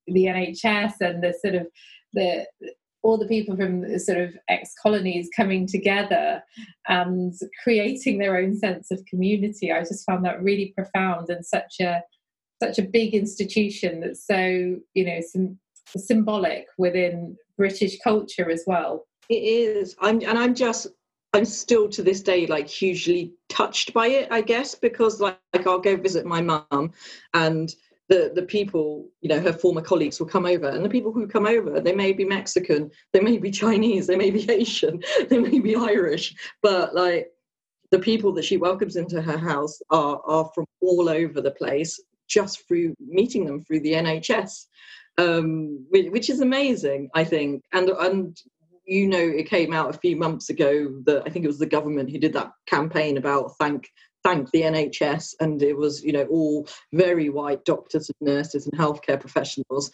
the 0.08 0.26
nhs 0.26 0.94
and 1.02 1.24
the 1.24 1.34
sort 1.42 1.56
of 1.56 1.68
the 2.14 2.46
all 3.06 3.20
the 3.20 3.28
people 3.28 3.56
from 3.56 3.82
the 3.82 4.00
sort 4.00 4.18
of 4.18 4.36
ex 4.50 4.74
colonies 4.82 5.30
coming 5.36 5.68
together 5.68 6.42
and 6.88 7.36
creating 7.64 8.18
their 8.18 8.36
own 8.36 8.58
sense 8.58 8.90
of 8.90 9.06
community. 9.06 9.72
I 9.72 9.82
just 9.82 10.06
found 10.08 10.26
that 10.26 10.42
really 10.42 10.74
profound 10.76 11.30
and 11.30 11.46
such 11.46 11.76
a 11.80 12.02
such 12.64 12.80
a 12.80 12.84
big 12.84 13.14
institution 13.14 14.00
that's 14.00 14.26
so 14.26 14.78
you 14.96 15.06
know 15.06 15.20
some 15.22 15.60
symbolic 15.96 16.66
within 16.80 17.38
british 17.58 18.00
culture 18.00 18.50
as 18.50 18.64
well. 18.66 19.06
It 19.30 19.44
is. 19.44 19.96
I'm 20.02 20.22
and 20.22 20.38
i'm 20.40 20.56
just 20.56 20.88
I'm 21.36 21.46
still 21.46 21.90
to 21.90 22.02
this 22.02 22.22
day 22.22 22.48
like 22.48 22.70
hugely 22.70 23.34
touched 23.50 23.94
by 23.94 24.08
it, 24.08 24.30
I 24.32 24.40
guess, 24.40 24.74
because 24.74 25.20
like, 25.20 25.38
like 25.54 25.68
I'll 25.68 25.80
go 25.80 25.98
visit 25.98 26.26
my 26.26 26.42
mum 26.42 26.92
and 27.34 27.76
the 28.08 28.32
the 28.34 28.44
people, 28.44 29.10
you 29.22 29.28
know, 29.28 29.42
her 29.42 29.52
former 29.52 29.82
colleagues 29.82 30.20
will 30.20 30.28
come 30.28 30.46
over, 30.46 30.70
and 30.70 30.86
the 30.86 30.90
people 30.90 31.12
who 31.12 31.28
come 31.28 31.46
over, 31.46 31.82
they 31.82 31.94
may 31.94 32.14
be 32.14 32.24
Mexican, 32.24 32.90
they 33.12 33.20
may 33.20 33.38
be 33.38 33.52
Chinese, 33.52 34.08
they 34.08 34.16
may 34.16 34.32
be 34.32 34.50
Asian, 34.52 35.04
they 35.30 35.40
may 35.40 35.60
be 35.60 35.76
Irish, 35.76 36.34
but 36.62 36.96
like 36.96 37.28
the 37.92 38.00
people 38.00 38.32
that 38.34 38.46
she 38.46 38.58
welcomes 38.58 38.96
into 38.96 39.22
her 39.22 39.38
house 39.38 39.82
are 39.90 40.22
are 40.26 40.50
from 40.56 40.66
all 40.82 41.10
over 41.10 41.42
the 41.42 41.52
place, 41.52 42.00
just 42.28 42.66
through 42.68 42.96
meeting 43.00 43.46
them 43.46 43.62
through 43.62 43.82
the 43.82 43.94
NHS, 43.94 44.68
um, 45.18 45.86
which, 45.90 46.12
which 46.12 46.30
is 46.30 46.40
amazing, 46.40 47.10
I 47.14 47.24
think, 47.26 47.64
and 47.74 47.90
and 47.90 48.40
you 48.86 49.08
know 49.08 49.18
it 49.18 49.50
came 49.50 49.74
out 49.74 49.94
a 49.94 50.00
few 50.00 50.16
months 50.16 50.50
ago 50.50 51.02
that 51.06 51.24
I 51.26 51.30
think 51.30 51.46
it 51.46 51.50
was 51.50 51.60
the 51.60 51.66
government 51.66 52.12
who 52.12 52.20
did 52.20 52.34
that 52.34 52.52
campaign 52.68 53.18
about 53.18 53.58
thank 53.60 53.90
thank 54.24 54.50
the 54.52 54.64
NHS 54.64 55.36
and 55.40 55.62
it 55.62 55.78
was 55.78 56.04
you 56.04 56.12
know 56.12 56.26
all 56.26 56.68
very 56.94 57.30
white 57.30 57.64
doctors 57.66 58.10
and 58.10 58.28
nurses 58.28 58.68
and 58.68 58.80
healthcare 58.80 59.20
professionals. 59.20 59.92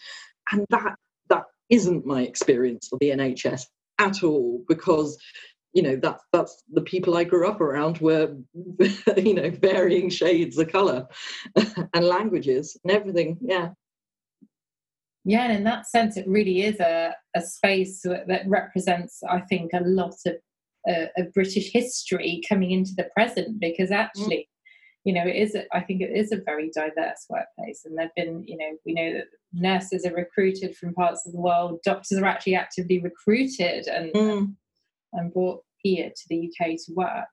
And 0.50 0.66
that 0.70 0.94
that 1.28 1.44
isn't 1.70 2.06
my 2.06 2.22
experience 2.22 2.88
of 2.92 2.98
the 3.00 3.10
NHS 3.10 3.64
at 3.98 4.22
all 4.22 4.62
because 4.68 5.18
you 5.72 5.82
know 5.82 5.96
that's 5.96 6.24
that's 6.32 6.62
the 6.72 6.82
people 6.82 7.16
I 7.16 7.24
grew 7.24 7.48
up 7.48 7.60
around 7.60 7.98
were 7.98 8.36
you 9.16 9.34
know 9.34 9.50
varying 9.50 10.10
shades 10.10 10.58
of 10.58 10.70
color 10.72 11.06
and 11.94 12.04
languages 12.04 12.76
and 12.84 12.92
everything 12.92 13.38
yeah 13.42 13.70
yeah, 15.24 15.44
and 15.44 15.52
in 15.52 15.64
that 15.64 15.86
sense, 15.86 16.16
it 16.16 16.26
really 16.26 16.62
is 16.62 16.80
a, 16.80 17.14
a 17.36 17.40
space 17.40 18.02
that 18.02 18.42
represents, 18.46 19.22
I 19.28 19.40
think, 19.40 19.70
a 19.72 19.82
lot 19.84 20.14
of, 20.26 20.34
uh, 20.88 21.06
of 21.16 21.32
British 21.32 21.70
history 21.72 22.42
coming 22.48 22.72
into 22.72 22.92
the 22.96 23.08
present 23.14 23.60
because 23.60 23.90
mm. 23.90 23.96
actually, 23.96 24.36
mm. 24.36 24.46
you 25.04 25.12
know, 25.12 25.24
it 25.24 25.36
is, 25.36 25.54
a, 25.54 25.64
I 25.72 25.80
think 25.80 26.00
it 26.00 26.10
is 26.10 26.32
a 26.32 26.40
very 26.44 26.72
diverse 26.74 27.26
workplace. 27.30 27.82
And 27.84 27.96
there 27.96 28.06
have 28.06 28.14
been, 28.16 28.44
you 28.48 28.56
know, 28.56 28.76
we 28.84 28.94
know 28.94 29.12
that 29.12 29.26
nurses 29.52 30.04
are 30.04 30.14
recruited 30.14 30.76
from 30.76 30.94
parts 30.94 31.24
of 31.24 31.32
the 31.32 31.40
world, 31.40 31.78
doctors 31.84 32.18
are 32.18 32.26
actually 32.26 32.56
actively 32.56 33.00
recruited 33.00 33.86
and, 33.86 34.12
mm. 34.12 34.52
and 35.12 35.32
brought 35.32 35.62
here 35.76 36.10
to 36.10 36.22
the 36.30 36.50
UK 36.50 36.70
to 36.86 36.94
work. 36.96 37.28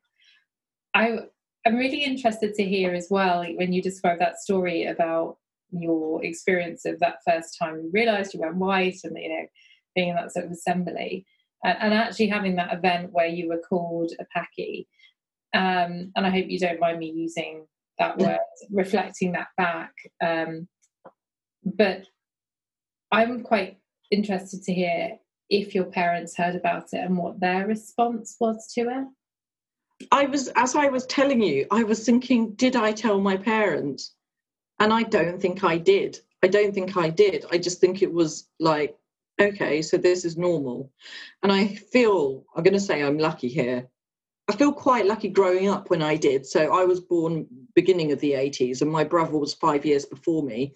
I, 0.93 1.17
I'm 1.65 1.75
really 1.75 2.03
interested 2.03 2.53
to 2.53 2.63
hear 2.63 2.93
as 2.93 3.07
well 3.09 3.43
when 3.55 3.73
you 3.73 3.81
describe 3.81 4.19
that 4.19 4.39
story 4.39 4.85
about 4.85 5.37
your 5.71 6.23
experience 6.23 6.85
of 6.85 6.99
that 6.99 7.17
first 7.27 7.57
time 7.57 7.81
you 7.81 7.89
realized 7.93 8.33
you 8.33 8.39
went 8.39 8.55
white 8.55 8.97
and 9.03 9.17
you 9.17 9.29
know 9.29 9.45
being 9.95 10.09
in 10.09 10.15
that 10.15 10.31
sort 10.31 10.45
of 10.45 10.51
assembly. 10.51 11.25
And, 11.63 11.77
and 11.81 11.93
actually 11.93 12.27
having 12.27 12.55
that 12.55 12.73
event 12.73 13.11
where 13.11 13.27
you 13.27 13.49
were 13.49 13.61
called 13.67 14.11
a 14.19 14.25
Paki 14.37 14.85
um, 15.53 16.11
and 16.15 16.25
I 16.25 16.29
hope 16.29 16.45
you 16.47 16.59
don't 16.59 16.79
mind 16.79 16.99
me 16.99 17.11
using 17.11 17.65
that 17.97 18.17
word 18.17 18.37
reflecting 18.71 19.33
that 19.33 19.47
back. 19.57 19.93
Um, 20.23 20.67
but 21.63 22.05
I'm 23.11 23.43
quite 23.43 23.77
interested 24.11 24.63
to 24.63 24.73
hear 24.73 25.17
if 25.49 25.73
your 25.73 25.85
parents 25.85 26.37
heard 26.37 26.55
about 26.55 26.93
it 26.93 26.99
and 26.99 27.17
what 27.17 27.39
their 27.39 27.65
response 27.65 28.35
was 28.39 28.71
to 28.75 28.81
it. 28.81 30.07
I 30.11 30.27
was, 30.27 30.49
as 30.55 30.75
I 30.75 30.87
was 30.87 31.05
telling 31.07 31.41
you, 31.41 31.65
I 31.71 31.83
was 31.83 32.05
thinking, 32.05 32.53
did 32.53 32.75
I 32.75 32.91
tell 32.91 33.19
my 33.19 33.35
parents? 33.35 34.15
And 34.79 34.93
I 34.93 35.03
don't 35.03 35.41
think 35.41 35.63
I 35.63 35.77
did. 35.77 36.19
I 36.43 36.47
don't 36.47 36.73
think 36.73 36.95
I 36.95 37.09
did. 37.09 37.45
I 37.51 37.57
just 37.57 37.81
think 37.81 38.01
it 38.01 38.11
was 38.11 38.47
like, 38.59 38.97
okay, 39.39 39.81
so 39.81 39.97
this 39.97 40.25
is 40.25 40.37
normal. 40.37 40.91
And 41.43 41.51
I 41.51 41.67
feel, 41.67 42.45
I'm 42.55 42.63
going 42.63 42.73
to 42.73 42.79
say 42.79 43.03
I'm 43.03 43.17
lucky 43.17 43.49
here. 43.49 43.87
I 44.47 44.55
feel 44.55 44.73
quite 44.73 45.05
lucky 45.05 45.29
growing 45.29 45.69
up 45.69 45.89
when 45.89 46.01
I 46.01 46.15
did. 46.15 46.45
So 46.45 46.73
I 46.73 46.85
was 46.85 46.99
born 46.99 47.45
beginning 47.75 48.11
of 48.11 48.19
the 48.19 48.31
80s 48.31 48.81
and 48.81 48.91
my 48.91 49.03
brother 49.03 49.37
was 49.37 49.53
five 49.53 49.85
years 49.85 50.05
before 50.05 50.43
me. 50.43 50.73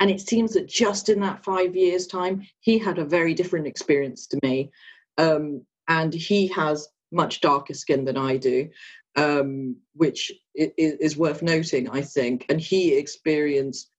And 0.00 0.10
it 0.10 0.20
seems 0.20 0.54
that 0.54 0.68
just 0.68 1.08
in 1.08 1.20
that 1.20 1.44
five 1.44 1.76
years' 1.76 2.06
time, 2.06 2.46
he 2.60 2.78
had 2.78 2.98
a 2.98 3.04
very 3.04 3.32
different 3.32 3.66
experience 3.66 4.26
to 4.28 4.40
me. 4.42 4.72
Um, 5.18 5.64
and 5.88 6.12
he 6.12 6.48
has 6.48 6.88
much 7.12 7.40
darker 7.40 7.74
skin 7.74 8.04
than 8.04 8.16
I 8.16 8.38
do 8.38 8.68
um, 9.16 9.76
which 9.94 10.32
is, 10.54 11.16
worth 11.16 11.42
noting, 11.42 11.88
I 11.90 12.02
think. 12.02 12.46
And 12.48 12.60
he 12.60 12.94
experienced 12.94 13.90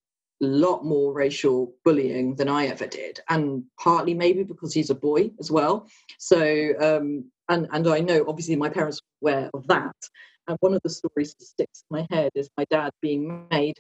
a 0.42 0.46
lot 0.46 0.84
more 0.84 1.14
racial 1.14 1.74
bullying 1.86 2.36
than 2.36 2.50
I 2.50 2.68
ever 2.68 2.88
did, 2.88 3.20
and 3.30 3.64
partly 3.80 4.14
maybe 4.14 4.44
because 4.44 4.74
he's 4.74 4.90
a 4.90 4.96
boy 4.96 5.32
as 5.40 5.50
well. 5.52 5.88
So, 6.18 6.74
um, 6.80 7.26
and 7.50 7.68
and 7.72 7.88
I 7.88 8.00
know 8.00 8.26
obviously 8.28 8.56
my 8.56 8.70
parents 8.70 9.02
were 9.22 9.32
aware 9.32 9.50
of 9.54 9.68
that. 9.68 9.96
And 10.48 10.58
one 10.60 10.74
of 10.74 10.82
the 10.84 10.90
stories 10.90 11.34
that 11.36 11.46
sticks 11.46 11.84
in 11.90 11.98
my 11.98 12.08
head 12.10 12.32
is 12.36 12.50
my 12.58 12.66
dad 12.70 12.92
being 13.02 13.48
made 13.50 13.80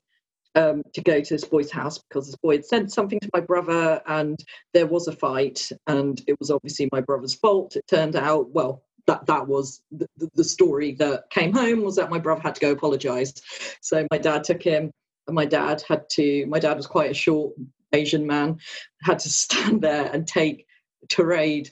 um, 0.55 0.83
to 0.93 1.01
go 1.01 1.19
to 1.19 1.33
this 1.33 1.43
boy's 1.43 1.71
house 1.71 1.97
because 1.97 2.27
this 2.27 2.35
boy 2.37 2.57
had 2.57 2.65
said 2.65 2.91
something 2.91 3.19
to 3.19 3.29
my 3.33 3.39
brother 3.39 4.01
and 4.07 4.39
there 4.73 4.87
was 4.87 5.07
a 5.07 5.11
fight 5.11 5.69
and 5.87 6.21
it 6.27 6.37
was 6.39 6.51
obviously 6.51 6.89
my 6.91 7.01
brother's 7.01 7.33
fault. 7.33 7.75
It 7.75 7.85
turned 7.87 8.15
out, 8.15 8.49
well, 8.51 8.83
that 9.07 9.25
that 9.25 9.47
was 9.47 9.81
the, 9.91 10.07
the 10.35 10.43
story 10.43 10.93
that 10.93 11.29
came 11.29 11.53
home 11.53 11.81
was 11.83 11.95
that 11.97 12.09
my 12.09 12.19
brother 12.19 12.41
had 12.41 12.55
to 12.55 12.61
go 12.61 12.71
apologize. 12.71 13.33
So 13.81 14.07
my 14.11 14.17
dad 14.17 14.43
took 14.43 14.63
him 14.63 14.91
and 15.27 15.35
my 15.35 15.45
dad 15.45 15.83
had 15.87 16.09
to 16.11 16.45
my 16.47 16.59
dad 16.59 16.77
was 16.77 16.87
quite 16.87 17.11
a 17.11 17.13
short 17.13 17.53
asian 17.93 18.25
man 18.25 18.57
had 19.01 19.19
to 19.19 19.29
stand 19.43 19.81
there 19.81 20.09
and 20.13 20.27
take 20.27 20.65
a 21.03 21.07
tirade 21.07 21.69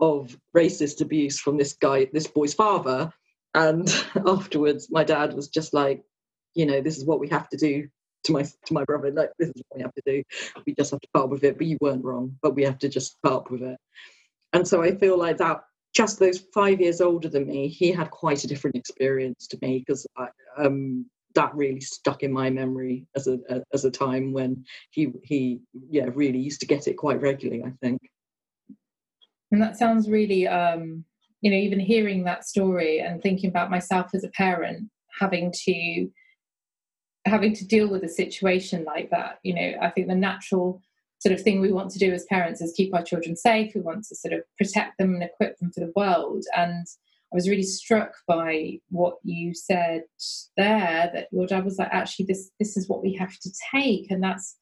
of 0.00 0.36
racist 0.56 1.00
abuse 1.00 1.38
from 1.38 1.56
this 1.56 1.74
guy 1.74 2.08
this 2.12 2.26
boy's 2.26 2.54
father. 2.54 3.12
And 3.54 3.88
afterwards 4.26 4.88
my 4.90 5.04
dad 5.04 5.34
was 5.34 5.48
just 5.48 5.72
like 5.72 6.02
you 6.54 6.66
know 6.66 6.80
this 6.80 6.96
is 6.96 7.04
what 7.04 7.20
we 7.20 7.28
have 7.28 7.48
to 7.50 7.56
do 7.56 7.88
to 8.24 8.32
my 8.32 8.42
to 8.42 8.74
my 8.74 8.84
brother. 8.84 9.10
Like 9.10 9.30
this 9.38 9.48
is 9.48 9.62
what 9.68 9.76
we 9.76 9.82
have 9.82 9.94
to 9.94 10.02
do. 10.06 10.22
We 10.66 10.74
just 10.74 10.90
have 10.90 11.00
to 11.00 11.08
part 11.14 11.30
with 11.30 11.44
it 11.44 11.58
but 11.58 11.66
you 11.66 11.78
weren't 11.80 12.04
wrong 12.04 12.36
but 12.42 12.54
we 12.54 12.64
have 12.64 12.78
to 12.80 12.88
just 12.88 13.20
part 13.22 13.50
with 13.50 13.62
it. 13.62 13.78
And 14.52 14.66
so 14.68 14.82
i 14.82 14.94
feel 14.94 15.18
like 15.18 15.38
that 15.38 15.62
just 15.94 16.18
those 16.18 16.40
five 16.52 16.80
years 16.80 17.00
older 17.00 17.28
than 17.28 17.46
me, 17.46 17.68
he 17.68 17.92
had 17.92 18.10
quite 18.10 18.44
a 18.44 18.48
different 18.48 18.76
experience 18.76 19.46
to 19.46 19.58
me 19.62 19.78
because 19.78 20.06
um, 20.58 21.06
that 21.34 21.54
really 21.54 21.80
stuck 21.80 22.22
in 22.22 22.32
my 22.32 22.50
memory 22.50 23.06
as 23.16 23.26
a, 23.26 23.38
a, 23.48 23.62
as 23.72 23.84
a 23.84 23.90
time 23.90 24.32
when 24.32 24.64
he 24.90 25.12
he 25.22 25.60
yeah 25.90 26.06
really 26.14 26.38
used 26.38 26.60
to 26.60 26.66
get 26.66 26.88
it 26.88 26.94
quite 26.94 27.20
regularly. 27.20 27.62
I 27.64 27.72
think. 27.80 28.00
And 29.52 29.62
that 29.62 29.76
sounds 29.76 30.10
really, 30.10 30.48
um, 30.48 31.04
you 31.40 31.50
know, 31.50 31.56
even 31.56 31.78
hearing 31.78 32.24
that 32.24 32.44
story 32.44 33.00
and 33.00 33.22
thinking 33.22 33.48
about 33.48 33.70
myself 33.70 34.10
as 34.12 34.24
a 34.24 34.28
parent 34.30 34.90
having 35.20 35.52
to 35.64 36.10
having 37.24 37.54
to 37.54 37.66
deal 37.66 37.88
with 37.88 38.02
a 38.02 38.08
situation 38.08 38.84
like 38.84 39.10
that. 39.10 39.38
You 39.44 39.54
know, 39.54 39.72
I 39.80 39.90
think 39.90 40.08
the 40.08 40.14
natural 40.14 40.82
sort 41.18 41.32
of 41.32 41.40
thing 41.40 41.60
we 41.60 41.72
want 41.72 41.90
to 41.90 41.98
do 41.98 42.12
as 42.12 42.24
parents 42.24 42.60
is 42.60 42.74
keep 42.76 42.94
our 42.94 43.02
children 43.02 43.36
safe. 43.36 43.72
We 43.74 43.80
want 43.80 44.04
to 44.04 44.16
sort 44.16 44.34
of 44.34 44.40
protect 44.58 44.98
them 44.98 45.14
and 45.14 45.22
equip 45.22 45.58
them 45.58 45.72
for 45.72 45.80
the 45.80 45.92
world. 45.96 46.44
And 46.56 46.86
I 46.86 47.34
was 47.34 47.48
really 47.48 47.62
struck 47.62 48.12
by 48.28 48.78
what 48.90 49.16
you 49.24 49.54
said 49.54 50.02
there 50.56 51.10
that 51.12 51.28
your 51.32 51.46
dad 51.46 51.64
was 51.64 51.78
like, 51.78 51.88
actually, 51.90 52.26
this 52.26 52.50
this 52.60 52.76
is 52.76 52.88
what 52.88 53.02
we 53.02 53.14
have 53.14 53.36
to 53.40 53.50
take, 53.74 54.10
and 54.10 54.22
that's 54.22 54.56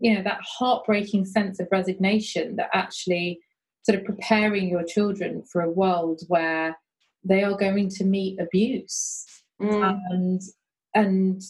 you 0.00 0.14
know 0.14 0.22
that 0.22 0.40
heartbreaking 0.42 1.26
sense 1.26 1.60
of 1.60 1.68
resignation 1.70 2.56
that 2.56 2.70
actually 2.72 3.40
sort 3.84 3.98
of 3.98 4.04
preparing 4.04 4.68
your 4.68 4.84
children 4.84 5.42
for 5.50 5.60
a 5.60 5.70
world 5.70 6.22
where 6.28 6.78
they 7.24 7.42
are 7.42 7.56
going 7.56 7.88
to 7.88 8.04
meet 8.04 8.40
abuse 8.40 9.26
mm. 9.60 10.00
and 10.10 10.40
and 10.94 11.42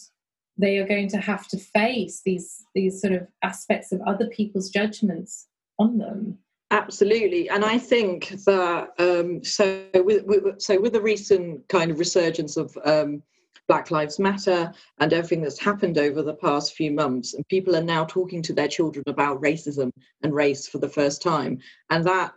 they 0.57 0.77
are 0.77 0.87
going 0.87 1.09
to 1.09 1.17
have 1.17 1.47
to 1.49 1.57
face 1.57 2.21
these 2.25 2.63
these 2.73 3.01
sort 3.01 3.13
of 3.13 3.27
aspects 3.43 3.91
of 3.91 4.01
other 4.01 4.27
people's 4.27 4.69
judgments 4.69 5.47
on 5.79 5.97
them. 5.97 6.37
Absolutely. 6.71 7.49
And 7.49 7.63
i 7.63 7.77
think 7.77 8.29
that 8.45 8.89
um, 8.99 9.43
so 9.43 9.85
with, 9.93 10.25
with, 10.25 10.61
so 10.61 10.79
with 10.79 10.93
the 10.93 11.01
recent 11.01 11.67
kind 11.69 11.91
of 11.91 11.99
resurgence 11.99 12.57
of 12.57 12.77
um, 12.83 13.21
black 13.67 13.91
lives 13.91 14.19
matter 14.19 14.71
and 14.99 15.13
everything 15.13 15.41
that's 15.41 15.59
happened 15.59 15.97
over 15.97 16.21
the 16.21 16.33
past 16.33 16.75
few 16.75 16.91
months 16.91 17.33
and 17.33 17.47
people 17.47 17.75
are 17.75 17.83
now 17.83 18.05
talking 18.05 18.41
to 18.41 18.53
their 18.53 18.67
children 18.67 19.03
about 19.07 19.41
racism 19.41 19.91
and 20.23 20.33
race 20.33 20.67
for 20.67 20.77
the 20.77 20.89
first 20.89 21.21
time 21.21 21.59
and 21.89 22.05
that 22.05 22.33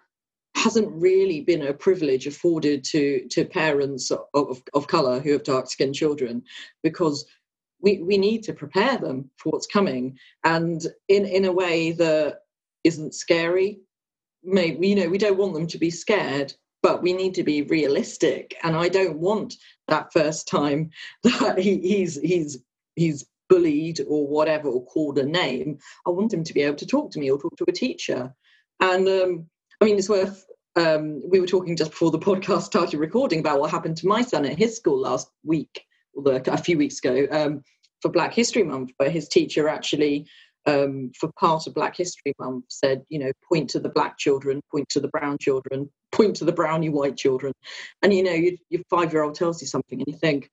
hasn't 0.54 0.90
really 0.90 1.40
been 1.40 1.62
a 1.62 1.72
privilege 1.72 2.26
afforded 2.26 2.82
to 2.82 3.26
to 3.28 3.44
parents 3.44 4.10
of, 4.10 4.62
of, 4.74 4.86
color 4.86 5.20
who 5.20 5.32
have 5.32 5.44
dark 5.44 5.68
skinned 5.68 5.94
children 5.94 6.42
because 6.82 7.26
we, 7.80 7.98
we 8.02 8.18
need 8.18 8.42
to 8.44 8.52
prepare 8.52 8.98
them 8.98 9.30
for 9.36 9.50
what's 9.50 9.66
coming. 9.66 10.18
And 10.44 10.80
in 11.08 11.26
in 11.26 11.44
a 11.44 11.52
way 11.52 11.92
that 11.92 12.40
isn't 12.84 13.14
scary 13.14 13.80
maybe 14.44 14.88
you 14.88 14.94
know 14.94 15.08
we 15.08 15.18
don't 15.18 15.38
want 15.38 15.54
them 15.54 15.66
to 15.66 15.78
be 15.78 15.90
scared 15.90 16.52
but 16.80 17.02
we 17.02 17.12
need 17.12 17.34
to 17.34 17.42
be 17.42 17.62
realistic. 17.62 18.56
And 18.62 18.76
i 18.76 18.88
don't 18.88 19.18
want 19.18 19.54
that 19.88 20.12
first 20.12 20.46
time 20.48 20.90
that 21.24 21.58
he, 21.58 21.78
he's 21.78 22.20
he's 22.20 22.58
he's 22.96 23.26
bullied 23.48 24.00
or 24.06 24.26
whatever 24.26 24.68
or 24.68 24.84
called 24.84 25.18
a 25.18 25.24
name. 25.24 25.78
I 26.06 26.10
want 26.10 26.34
him 26.34 26.44
to 26.44 26.52
be 26.52 26.60
able 26.62 26.76
to 26.76 26.86
talk 26.86 27.10
to 27.12 27.18
me 27.18 27.30
or 27.30 27.38
talk 27.38 27.56
to 27.56 27.64
a 27.66 27.72
teacher. 27.72 28.34
And 28.80 29.08
um, 29.08 29.46
i 29.80 29.84
mean 29.84 29.98
it's 29.98 30.08
worth 30.08 30.44
um, 30.76 31.22
we 31.28 31.40
were 31.40 31.46
talking 31.46 31.76
just 31.76 31.90
before 31.90 32.12
the 32.12 32.18
podcast 32.30 32.62
started 32.62 32.98
recording 32.98 33.40
about 33.40 33.58
what 33.58 33.70
happened 33.70 33.96
to 33.98 34.06
my 34.06 34.22
son 34.22 34.44
at 34.44 34.58
his 34.58 34.76
school 34.76 35.00
last 35.00 35.28
week 35.44 35.82
or 36.24 36.42
a 36.46 36.56
few 36.58 36.78
weeks 36.78 36.98
ago 36.98 37.26
um, 37.30 37.62
for 38.02 38.10
black 38.10 38.32
history 38.32 38.62
month 38.62 38.90
where 38.98 39.10
his 39.10 39.28
teacher 39.28 39.68
actually 39.68 40.26
um, 40.68 41.10
for 41.18 41.30
part 41.38 41.66
of 41.66 41.74
Black 41.74 41.96
History 41.96 42.34
Month 42.38 42.64
said, 42.68 43.02
you 43.08 43.18
know, 43.18 43.32
point 43.48 43.70
to 43.70 43.80
the 43.80 43.88
black 43.88 44.18
children, 44.18 44.60
point 44.70 44.88
to 44.90 45.00
the 45.00 45.08
brown 45.08 45.38
children, 45.40 45.90
point 46.12 46.36
to 46.36 46.44
the 46.44 46.52
brownie 46.52 46.90
white 46.90 47.16
children. 47.16 47.52
And, 48.02 48.12
you 48.12 48.22
know, 48.22 48.32
you, 48.32 48.58
your 48.68 48.82
five 48.90 49.12
year 49.12 49.22
old 49.22 49.34
tells 49.34 49.62
you 49.62 49.66
something 49.66 49.98
and 49.98 50.06
you 50.06 50.18
think, 50.18 50.50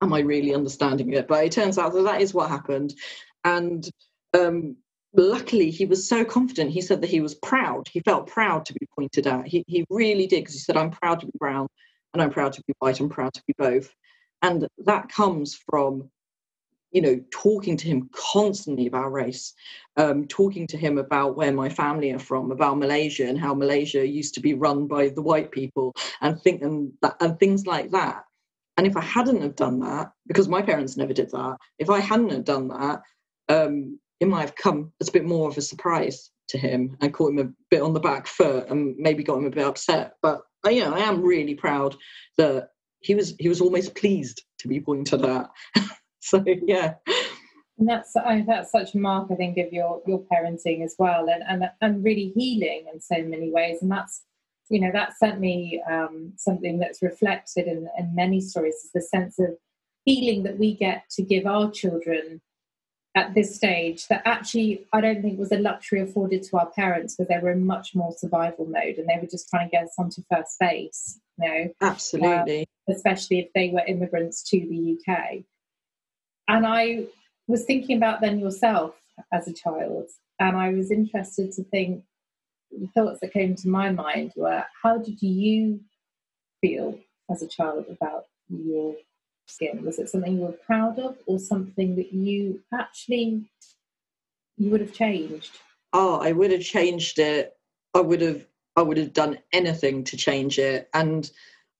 am 0.00 0.14
I 0.14 0.20
really 0.20 0.54
understanding 0.54 1.12
it? 1.12 1.28
But 1.28 1.44
it 1.44 1.52
turns 1.52 1.78
out 1.78 1.92
that 1.92 2.02
that 2.02 2.22
is 2.22 2.32
what 2.32 2.48
happened. 2.48 2.94
And 3.44 3.88
um, 4.32 4.76
luckily, 5.14 5.70
he 5.70 5.84
was 5.84 6.08
so 6.08 6.24
confident. 6.24 6.70
He 6.70 6.80
said 6.80 7.02
that 7.02 7.10
he 7.10 7.20
was 7.20 7.34
proud. 7.34 7.88
He 7.88 8.00
felt 8.00 8.28
proud 8.28 8.64
to 8.66 8.72
be 8.72 8.86
pointed 8.96 9.26
out. 9.26 9.46
He, 9.46 9.64
he 9.66 9.84
really 9.90 10.26
did 10.26 10.40
because 10.40 10.54
he 10.54 10.60
said, 10.60 10.76
I'm 10.76 10.90
proud 10.90 11.20
to 11.20 11.26
be 11.26 11.32
brown 11.38 11.68
and 12.14 12.22
I'm 12.22 12.30
proud 12.30 12.54
to 12.54 12.62
be 12.66 12.72
white. 12.78 13.00
I'm 13.00 13.08
proud 13.08 13.34
to 13.34 13.42
be 13.46 13.54
both. 13.58 13.92
And 14.42 14.68
that 14.86 15.08
comes 15.08 15.54
from 15.54 16.10
you 16.90 17.02
know, 17.02 17.20
talking 17.30 17.76
to 17.76 17.86
him 17.86 18.08
constantly 18.12 18.86
about 18.86 19.12
race, 19.12 19.54
um, 19.96 20.26
talking 20.26 20.66
to 20.68 20.76
him 20.76 20.98
about 20.98 21.36
where 21.36 21.52
my 21.52 21.68
family 21.68 22.12
are 22.12 22.18
from, 22.18 22.50
about 22.50 22.78
Malaysia 22.78 23.26
and 23.26 23.38
how 23.38 23.54
Malaysia 23.54 24.06
used 24.06 24.34
to 24.34 24.40
be 24.40 24.54
run 24.54 24.86
by 24.86 25.08
the 25.08 25.22
white 25.22 25.50
people, 25.50 25.94
and 26.20 26.40
think 26.40 26.62
and, 26.62 26.92
and 27.20 27.38
things 27.38 27.66
like 27.66 27.90
that. 27.90 28.24
And 28.76 28.86
if 28.86 28.96
I 28.96 29.02
hadn't 29.02 29.42
have 29.42 29.56
done 29.56 29.80
that, 29.80 30.12
because 30.26 30.48
my 30.48 30.62
parents 30.62 30.96
never 30.96 31.12
did 31.12 31.30
that, 31.30 31.56
if 31.78 31.90
I 31.90 32.00
hadn't 32.00 32.30
have 32.30 32.44
done 32.44 32.68
that, 32.68 33.02
um, 33.48 33.98
it 34.20 34.28
might 34.28 34.42
have 34.42 34.56
come 34.56 34.92
as 35.00 35.08
a 35.08 35.12
bit 35.12 35.24
more 35.24 35.48
of 35.48 35.58
a 35.58 35.62
surprise 35.62 36.30
to 36.48 36.58
him 36.58 36.96
and 37.00 37.12
caught 37.12 37.32
him 37.32 37.38
a 37.38 37.52
bit 37.70 37.82
on 37.82 37.92
the 37.92 38.00
back 38.00 38.26
foot 38.26 38.68
and 38.70 38.96
maybe 38.96 39.22
got 39.22 39.38
him 39.38 39.46
a 39.46 39.50
bit 39.50 39.66
upset. 39.66 40.14
But 40.22 40.40
uh, 40.64 40.70
you 40.70 40.84
know, 40.84 40.94
I 40.94 41.00
am 41.00 41.22
really 41.22 41.54
proud 41.54 41.96
that 42.38 42.70
he 43.00 43.14
was 43.14 43.34
he 43.38 43.48
was 43.48 43.60
almost 43.60 43.94
pleased 43.94 44.42
to 44.58 44.68
be 44.68 44.80
pointed 44.80 45.24
at. 45.24 45.48
so 46.20 46.44
yeah 46.66 46.94
and 47.78 47.88
that's 47.88 48.14
I, 48.16 48.44
that's 48.46 48.72
such 48.72 48.94
a 48.94 48.98
mark 48.98 49.28
I 49.30 49.36
think 49.36 49.56
of 49.58 49.72
your 49.72 50.02
your 50.06 50.24
parenting 50.32 50.84
as 50.84 50.94
well 50.98 51.28
and 51.28 51.42
and, 51.48 51.70
and 51.80 52.04
really 52.04 52.32
healing 52.34 52.86
in 52.92 53.00
so 53.00 53.22
many 53.22 53.50
ways 53.50 53.78
and 53.82 53.90
that's 53.90 54.22
you 54.68 54.80
know 54.80 54.90
that's 54.92 55.18
certainly 55.18 55.80
um, 55.90 56.32
something 56.36 56.78
that's 56.78 57.02
reflected 57.02 57.66
in, 57.66 57.88
in 57.98 58.14
many 58.14 58.40
stories 58.40 58.74
is 58.74 58.90
the 58.92 59.00
sense 59.00 59.38
of 59.38 59.50
healing 60.04 60.42
that 60.42 60.58
we 60.58 60.74
get 60.74 61.04
to 61.10 61.22
give 61.22 61.46
our 61.46 61.70
children 61.70 62.40
at 63.18 63.34
this 63.34 63.56
stage 63.56 64.06
that 64.06 64.22
actually 64.24 64.86
I 64.92 65.00
don't 65.00 65.22
think 65.22 65.40
was 65.40 65.50
a 65.50 65.58
luxury 65.58 66.00
afforded 66.00 66.44
to 66.44 66.58
our 66.58 66.70
parents 66.70 67.16
because 67.16 67.28
they 67.28 67.42
were 67.42 67.50
in 67.50 67.66
much 67.66 67.92
more 67.92 68.14
survival 68.16 68.66
mode 68.66 68.96
and 68.96 69.08
they 69.08 69.18
were 69.20 69.26
just 69.26 69.48
trying 69.48 69.68
to 69.68 69.72
get 69.72 69.84
us 69.84 69.94
onto 69.98 70.22
first 70.32 70.56
base. 70.60 71.18
You 71.36 71.48
know, 71.48 71.74
absolutely, 71.80 72.68
uh, 72.88 72.92
especially 72.92 73.40
if 73.40 73.52
they 73.54 73.70
were 73.70 73.82
immigrants 73.86 74.42
to 74.50 74.60
the 74.60 74.96
UK. 74.96 75.42
And 76.46 76.64
I 76.64 77.06
was 77.48 77.64
thinking 77.64 77.96
about 77.96 78.20
then 78.20 78.38
yourself 78.38 78.94
as 79.32 79.48
a 79.48 79.52
child, 79.52 80.06
and 80.38 80.56
I 80.56 80.70
was 80.70 80.92
interested 80.92 81.50
to 81.52 81.64
think 81.64 82.04
the 82.70 82.86
thoughts 82.94 83.18
that 83.20 83.32
came 83.32 83.56
to 83.56 83.68
my 83.68 83.90
mind 83.90 84.32
were 84.36 84.64
how 84.82 84.98
did 84.98 85.20
you 85.20 85.80
feel 86.60 86.98
as 87.28 87.42
a 87.42 87.48
child 87.48 87.86
about 87.90 88.26
your 88.48 88.94
skin? 89.50 89.84
Was 89.84 89.98
it 89.98 90.08
something 90.08 90.36
you 90.36 90.42
were 90.42 90.52
proud 90.52 90.98
of 90.98 91.16
or 91.26 91.38
something 91.38 91.96
that 91.96 92.12
you 92.12 92.60
actually 92.72 93.50
you 94.56 94.70
would 94.70 94.80
have 94.80 94.92
changed? 94.92 95.50
Oh, 95.92 96.20
I 96.20 96.32
would 96.32 96.50
have 96.52 96.62
changed 96.62 97.18
it. 97.18 97.56
I 97.94 98.00
would 98.00 98.20
have 98.20 98.46
I 98.76 98.82
would 98.82 98.96
have 98.96 99.12
done 99.12 99.38
anything 99.52 100.04
to 100.04 100.16
change 100.16 100.58
it. 100.58 100.88
And 100.94 101.30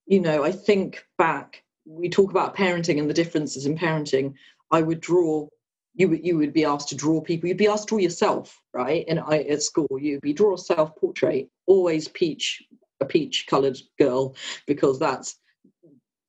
you 0.07 0.21
know, 0.21 0.43
I 0.43 0.53
think 0.53 1.05
back, 1.19 1.63
we 1.85 2.09
talk 2.09 2.31
about 2.31 2.57
parenting 2.57 2.99
and 2.99 3.09
the 3.09 3.15
differences 3.15 3.67
in 3.67 3.77
parenting. 3.77 4.35
I 4.71 4.83
would 4.83 5.01
draw. 5.01 5.49
You 5.95 6.09
would 6.11 6.25
you 6.25 6.39
would 6.39 6.53
be 6.53 6.65
asked 6.65 6.89
to 6.89 6.97
draw 6.97 7.21
people. 7.21 7.49
You'd 7.49 7.57
be 7.57 7.69
asked 7.69 7.89
to 7.89 7.93
draw 7.93 7.99
yourself, 7.99 8.61
right? 8.73 9.05
And 9.09 9.21
I 9.21 9.39
at 9.41 9.63
school, 9.63 9.89
you'd 9.99 10.21
be 10.21 10.33
draw 10.33 10.55
a 10.55 10.59
self 10.59 10.95
portrait. 10.97 11.49
Always 11.67 12.09
peach 12.09 12.63
a 13.01 13.05
peach 13.05 13.47
coloured 13.49 13.79
girl 13.99 14.35
because 14.67 14.99
that's 14.99 15.37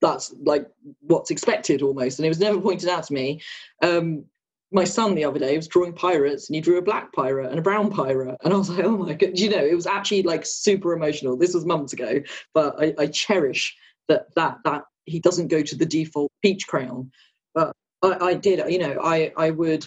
that's 0.01 0.33
like 0.43 0.67
what's 1.01 1.31
expected 1.31 1.81
almost. 1.81 2.19
And 2.19 2.25
it 2.25 2.29
was 2.29 2.39
never 2.39 2.59
pointed 2.59 2.89
out 2.89 3.03
to 3.05 3.13
me. 3.13 3.41
Um, 3.81 4.25
my 4.71 4.83
son 4.83 5.15
the 5.15 5.25
other 5.25 5.39
day 5.39 5.57
was 5.57 5.67
drawing 5.67 5.93
pirates 5.93 6.47
and 6.47 6.55
he 6.55 6.61
drew 6.61 6.77
a 6.77 6.81
black 6.81 7.11
pirate 7.11 7.49
and 7.49 7.57
a 7.57 7.61
brown 7.63 7.89
pirate 7.89 8.37
and 8.43 8.53
i 8.53 8.55
was 8.55 8.69
like 8.69 8.85
oh 8.85 8.95
my 8.95 9.13
god 9.13 9.31
you 9.33 9.49
know 9.49 9.57
it 9.57 9.73
was 9.73 9.87
actually 9.87 10.21
like 10.21 10.45
super 10.45 10.93
emotional 10.93 11.35
this 11.35 11.55
was 11.55 11.65
months 11.65 11.91
ago 11.91 12.21
but 12.53 12.79
i, 12.79 12.93
I 12.99 13.07
cherish 13.07 13.75
that 14.09 14.27
that 14.35 14.59
that 14.65 14.83
he 15.05 15.19
doesn't 15.19 15.47
go 15.47 15.63
to 15.63 15.75
the 15.75 15.87
default 15.87 16.31
peach 16.43 16.67
crayon 16.67 17.11
but 17.55 17.75
I, 18.01 18.17
I 18.27 18.33
did, 18.33 18.71
you 18.71 18.79
know, 18.79 18.99
I, 19.01 19.31
I 19.37 19.51
would, 19.51 19.85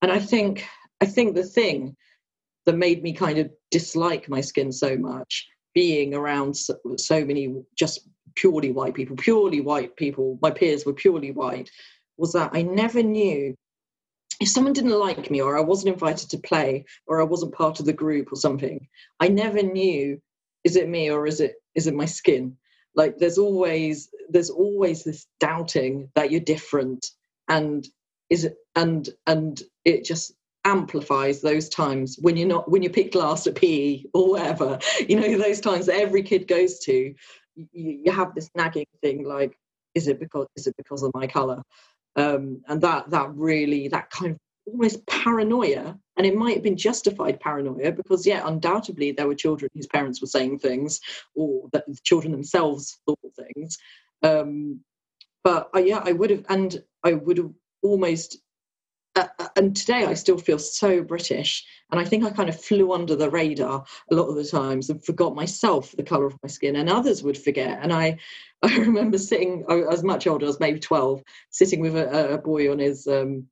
and 0.00 0.10
I 0.10 0.18
think, 0.18 0.66
I 1.00 1.06
think 1.06 1.34
the 1.34 1.44
thing 1.44 1.96
that 2.66 2.76
made 2.76 3.02
me 3.02 3.12
kind 3.12 3.38
of 3.38 3.50
dislike 3.70 4.28
my 4.28 4.40
skin 4.40 4.72
so 4.72 4.96
much, 4.96 5.46
being 5.74 6.14
around 6.14 6.56
so, 6.56 6.74
so 6.96 7.24
many 7.24 7.54
just 7.76 8.08
purely 8.34 8.72
white 8.72 8.94
people, 8.94 9.16
purely 9.16 9.60
white 9.60 9.96
people, 9.96 10.38
my 10.42 10.50
peers 10.50 10.84
were 10.84 10.92
purely 10.92 11.32
white, 11.32 11.70
was 12.16 12.32
that 12.32 12.50
I 12.52 12.62
never 12.62 13.02
knew 13.02 13.54
if 14.40 14.48
someone 14.48 14.72
didn't 14.72 14.98
like 14.98 15.30
me 15.30 15.40
or 15.40 15.56
I 15.56 15.60
wasn't 15.60 15.92
invited 15.92 16.30
to 16.30 16.38
play 16.38 16.84
or 17.06 17.20
I 17.20 17.24
wasn't 17.24 17.54
part 17.54 17.78
of 17.78 17.86
the 17.86 17.92
group 17.92 18.32
or 18.32 18.36
something, 18.36 18.88
I 19.20 19.28
never 19.28 19.62
knew 19.62 20.20
is 20.64 20.76
it 20.76 20.88
me 20.88 21.10
or 21.10 21.26
is 21.26 21.40
it 21.40 21.54
is 21.74 21.86
it 21.86 21.94
my 21.94 22.06
skin? 22.06 22.56
Like 22.94 23.18
there's 23.18 23.38
always 23.38 24.08
there's 24.28 24.50
always 24.50 25.04
this 25.04 25.26
doubting 25.40 26.10
that 26.14 26.30
you're 26.30 26.40
different 26.40 27.06
and 27.48 27.86
is 28.30 28.44
it 28.44 28.56
and 28.74 29.08
and 29.26 29.62
it 29.84 30.04
just 30.04 30.32
amplifies 30.64 31.40
those 31.40 31.68
times 31.68 32.16
when 32.20 32.36
you're 32.36 32.48
not 32.48 32.70
when 32.70 32.82
you're 32.82 32.92
picked 32.92 33.14
last 33.14 33.46
at 33.46 33.54
PE 33.54 34.04
or 34.14 34.30
whatever. 34.30 34.78
You 35.08 35.20
know, 35.20 35.38
those 35.38 35.60
times 35.60 35.86
that 35.86 36.00
every 36.00 36.22
kid 36.22 36.46
goes 36.46 36.78
to, 36.80 37.14
you, 37.54 37.66
you 38.04 38.12
have 38.12 38.34
this 38.34 38.50
nagging 38.54 38.86
thing 39.00 39.24
like, 39.24 39.56
is 39.94 40.08
it 40.08 40.18
because 40.20 40.46
is 40.56 40.66
it 40.66 40.74
because 40.76 41.02
of 41.02 41.12
my 41.14 41.26
colour? 41.26 41.62
Um, 42.16 42.62
and 42.68 42.80
that 42.82 43.10
that 43.10 43.34
really 43.34 43.88
that 43.88 44.10
kind 44.10 44.32
of 44.32 44.38
almost 44.66 45.06
paranoia, 45.06 45.98
and 46.16 46.26
it 46.26 46.36
might 46.36 46.54
have 46.54 46.62
been 46.62 46.76
justified 46.76 47.40
paranoia 47.40 47.92
because 47.92 48.26
yeah, 48.26 48.46
undoubtedly 48.46 49.12
there 49.12 49.26
were 49.26 49.34
children 49.34 49.70
whose 49.74 49.86
parents 49.86 50.20
were 50.20 50.26
saying 50.26 50.58
things 50.58 51.00
or 51.34 51.68
that 51.72 51.84
the 51.86 51.96
children 52.04 52.32
themselves 52.32 52.98
thought 53.06 53.18
things. 53.54 53.78
Um, 54.22 54.80
but 55.44 55.70
uh, 55.74 55.80
yeah, 55.80 56.02
I 56.04 56.12
would 56.12 56.30
have, 56.30 56.44
and 56.48 56.82
I 57.04 57.14
would 57.14 57.38
have 57.38 57.50
almost. 57.82 58.38
Uh, 59.14 59.26
uh, 59.38 59.48
and 59.56 59.76
today 59.76 60.06
I 60.06 60.14
still 60.14 60.38
feel 60.38 60.58
so 60.58 61.02
British, 61.02 61.66
and 61.90 62.00
I 62.00 62.04
think 62.04 62.24
I 62.24 62.30
kind 62.30 62.48
of 62.48 62.58
flew 62.58 62.92
under 62.92 63.14
the 63.14 63.28
radar 63.28 63.84
a 64.10 64.14
lot 64.14 64.28
of 64.28 64.36
the 64.36 64.44
times 64.44 64.88
and 64.88 65.04
forgot 65.04 65.34
myself 65.34 65.92
the 65.92 66.02
color 66.02 66.26
of 66.26 66.38
my 66.42 66.48
skin, 66.48 66.76
and 66.76 66.88
others 66.88 67.22
would 67.22 67.36
forget. 67.36 67.78
And 67.82 67.92
I, 67.92 68.18
I 68.62 68.76
remember 68.78 69.18
sitting. 69.18 69.64
I 69.68 69.76
was 69.76 70.02
much 70.02 70.26
older. 70.26 70.46
I 70.46 70.48
was 70.48 70.60
maybe 70.60 70.80
twelve, 70.80 71.22
sitting 71.50 71.80
with 71.80 71.96
a, 71.96 72.34
a 72.34 72.38
boy 72.38 72.70
on 72.70 72.78
his 72.78 73.06
um, 73.06 73.46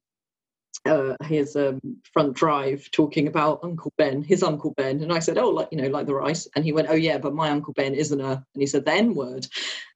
uh, 0.87 1.15
his 1.25 1.57
um, 1.57 1.81
front 2.13 2.35
drive 2.35 2.91
talking 2.91 3.27
about 3.27 3.61
Uncle 3.63 3.93
Ben, 3.99 4.23
his 4.23 4.43
Uncle 4.43 4.73
Ben, 4.79 5.03
and 5.03 5.13
I 5.13 5.19
said, 5.19 5.37
"Oh, 5.37 5.51
like 5.51 5.69
you 5.73 5.83
know, 5.83 5.89
like 5.89 6.07
the 6.07 6.15
rice," 6.15 6.49
and 6.57 6.65
he 6.65 6.73
went, 6.73 6.89
"Oh 6.89 6.95
yeah, 6.95 7.19
but 7.19 7.35
my 7.35 7.51
Uncle 7.51 7.75
Ben 7.75 7.95
isn't 7.95 8.21
a," 8.21 8.33
and 8.55 8.63
he 8.63 8.67
said 8.67 8.87
the 8.87 8.93
N 8.93 9.15
word, 9.15 9.47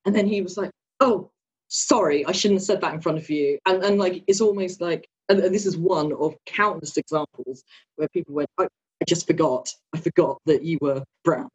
and 0.04 0.14
then 0.14 0.26
he 0.26 0.42
was 0.42 0.58
like, 0.58 0.70
"Oh, 1.00 1.30
sorry, 1.68 2.24
I 2.24 2.32
shouldn't 2.32 2.60
have 2.60 2.66
said 2.66 2.80
that 2.80 2.94
in 2.94 3.00
front 3.00 3.18
of 3.18 3.28
you. 3.30 3.58
And, 3.66 3.82
and 3.82 3.98
like, 3.98 4.22
it's 4.26 4.40
almost 4.40 4.80
like, 4.80 5.08
and, 5.28 5.40
and 5.40 5.54
this 5.54 5.66
is 5.66 5.76
one 5.76 6.12
of 6.12 6.34
countless 6.46 6.96
examples 6.96 7.64
where 7.96 8.08
people 8.08 8.34
went, 8.34 8.50
I, 8.58 8.64
I 8.64 9.04
just 9.06 9.26
forgot, 9.26 9.68
I 9.94 9.98
forgot 9.98 10.38
that 10.46 10.62
you 10.62 10.78
were 10.80 11.04
brown. 11.24 11.50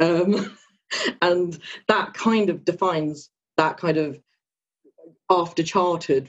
Um, 0.00 0.56
and 1.22 1.58
that 1.88 2.14
kind 2.14 2.50
of 2.50 2.64
defines 2.64 3.30
that 3.56 3.76
kind 3.76 3.96
of 3.96 4.18
after 5.30 5.62
childhood 5.62 6.28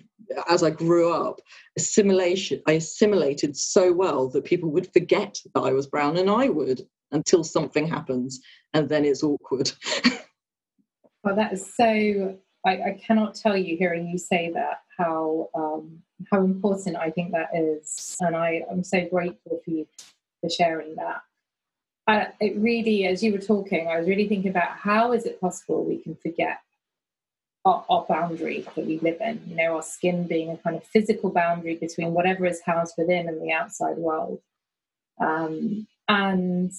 as 0.50 0.64
I 0.64 0.70
grew 0.70 1.12
up, 1.12 1.40
assimilation, 1.78 2.62
I 2.68 2.74
assimilated 2.74 3.56
so 3.58 3.92
well 3.92 4.30
that 4.30 4.46
people 4.46 4.72
would 4.72 4.92
forget 4.94 5.38
that 5.54 5.62
I 5.62 5.72
was 5.72 5.88
brown 5.88 6.18
and 6.18 6.30
I 6.30 6.50
would 6.50 6.82
until 7.12 7.44
something 7.44 7.88
happens 7.88 8.40
and 8.74 8.90
then 8.90 9.06
it's 9.06 9.24
awkward. 9.24 9.72
well, 11.24 11.36
that 11.36 11.54
is 11.54 11.74
so, 11.76 12.38
I, 12.66 12.72
I, 12.72 13.00
cannot 13.06 13.36
tell 13.36 13.56
you 13.56 13.78
hearing 13.78 14.08
you 14.08 14.18
say 14.18 14.52
that 14.54 14.83
how, 14.98 15.50
um, 15.56 16.02
how 16.32 16.44
important 16.44 16.96
I 16.96 17.10
think 17.10 17.32
that 17.32 17.50
is. 17.54 18.18
And 18.20 18.36
I, 18.36 18.64
I'm 18.70 18.84
so 18.84 19.08
grateful 19.08 19.62
for 19.64 19.72
you 19.72 19.88
for 20.42 20.50
sharing 20.50 20.96
that. 20.96 21.22
Uh, 22.06 22.26
it 22.42 22.58
really, 22.58 23.06
as 23.06 23.24
you 23.24 23.32
were 23.32 23.40
talking, 23.40 23.88
I 23.88 23.98
was 23.98 24.08
really 24.08 24.28
thinking 24.28 24.52
about 24.52 24.72
how 24.72 25.14
is 25.14 25.26
it 25.26 25.40
possible 25.40 25.86
we 25.86 25.98
can 25.98 26.16
forget 26.16 26.60
our, 27.64 27.86
our, 27.90 28.06
boundary 28.10 28.66
that 28.76 28.86
we 28.86 29.00
live 29.00 29.22
in, 29.22 29.42
you 29.48 29.56
know, 29.56 29.76
our 29.76 29.82
skin 29.82 30.28
being 30.28 30.52
a 30.52 30.58
kind 30.58 30.76
of 30.76 30.84
physical 30.84 31.30
boundary 31.30 31.76
between 31.76 32.14
whatever 32.14 32.46
is 32.46 32.62
housed 32.66 32.96
within 32.98 33.30
and 33.30 33.42
the 33.42 33.54
outside 33.54 33.96
world. 33.96 34.42
Um, 35.22 35.88
and 36.10 36.74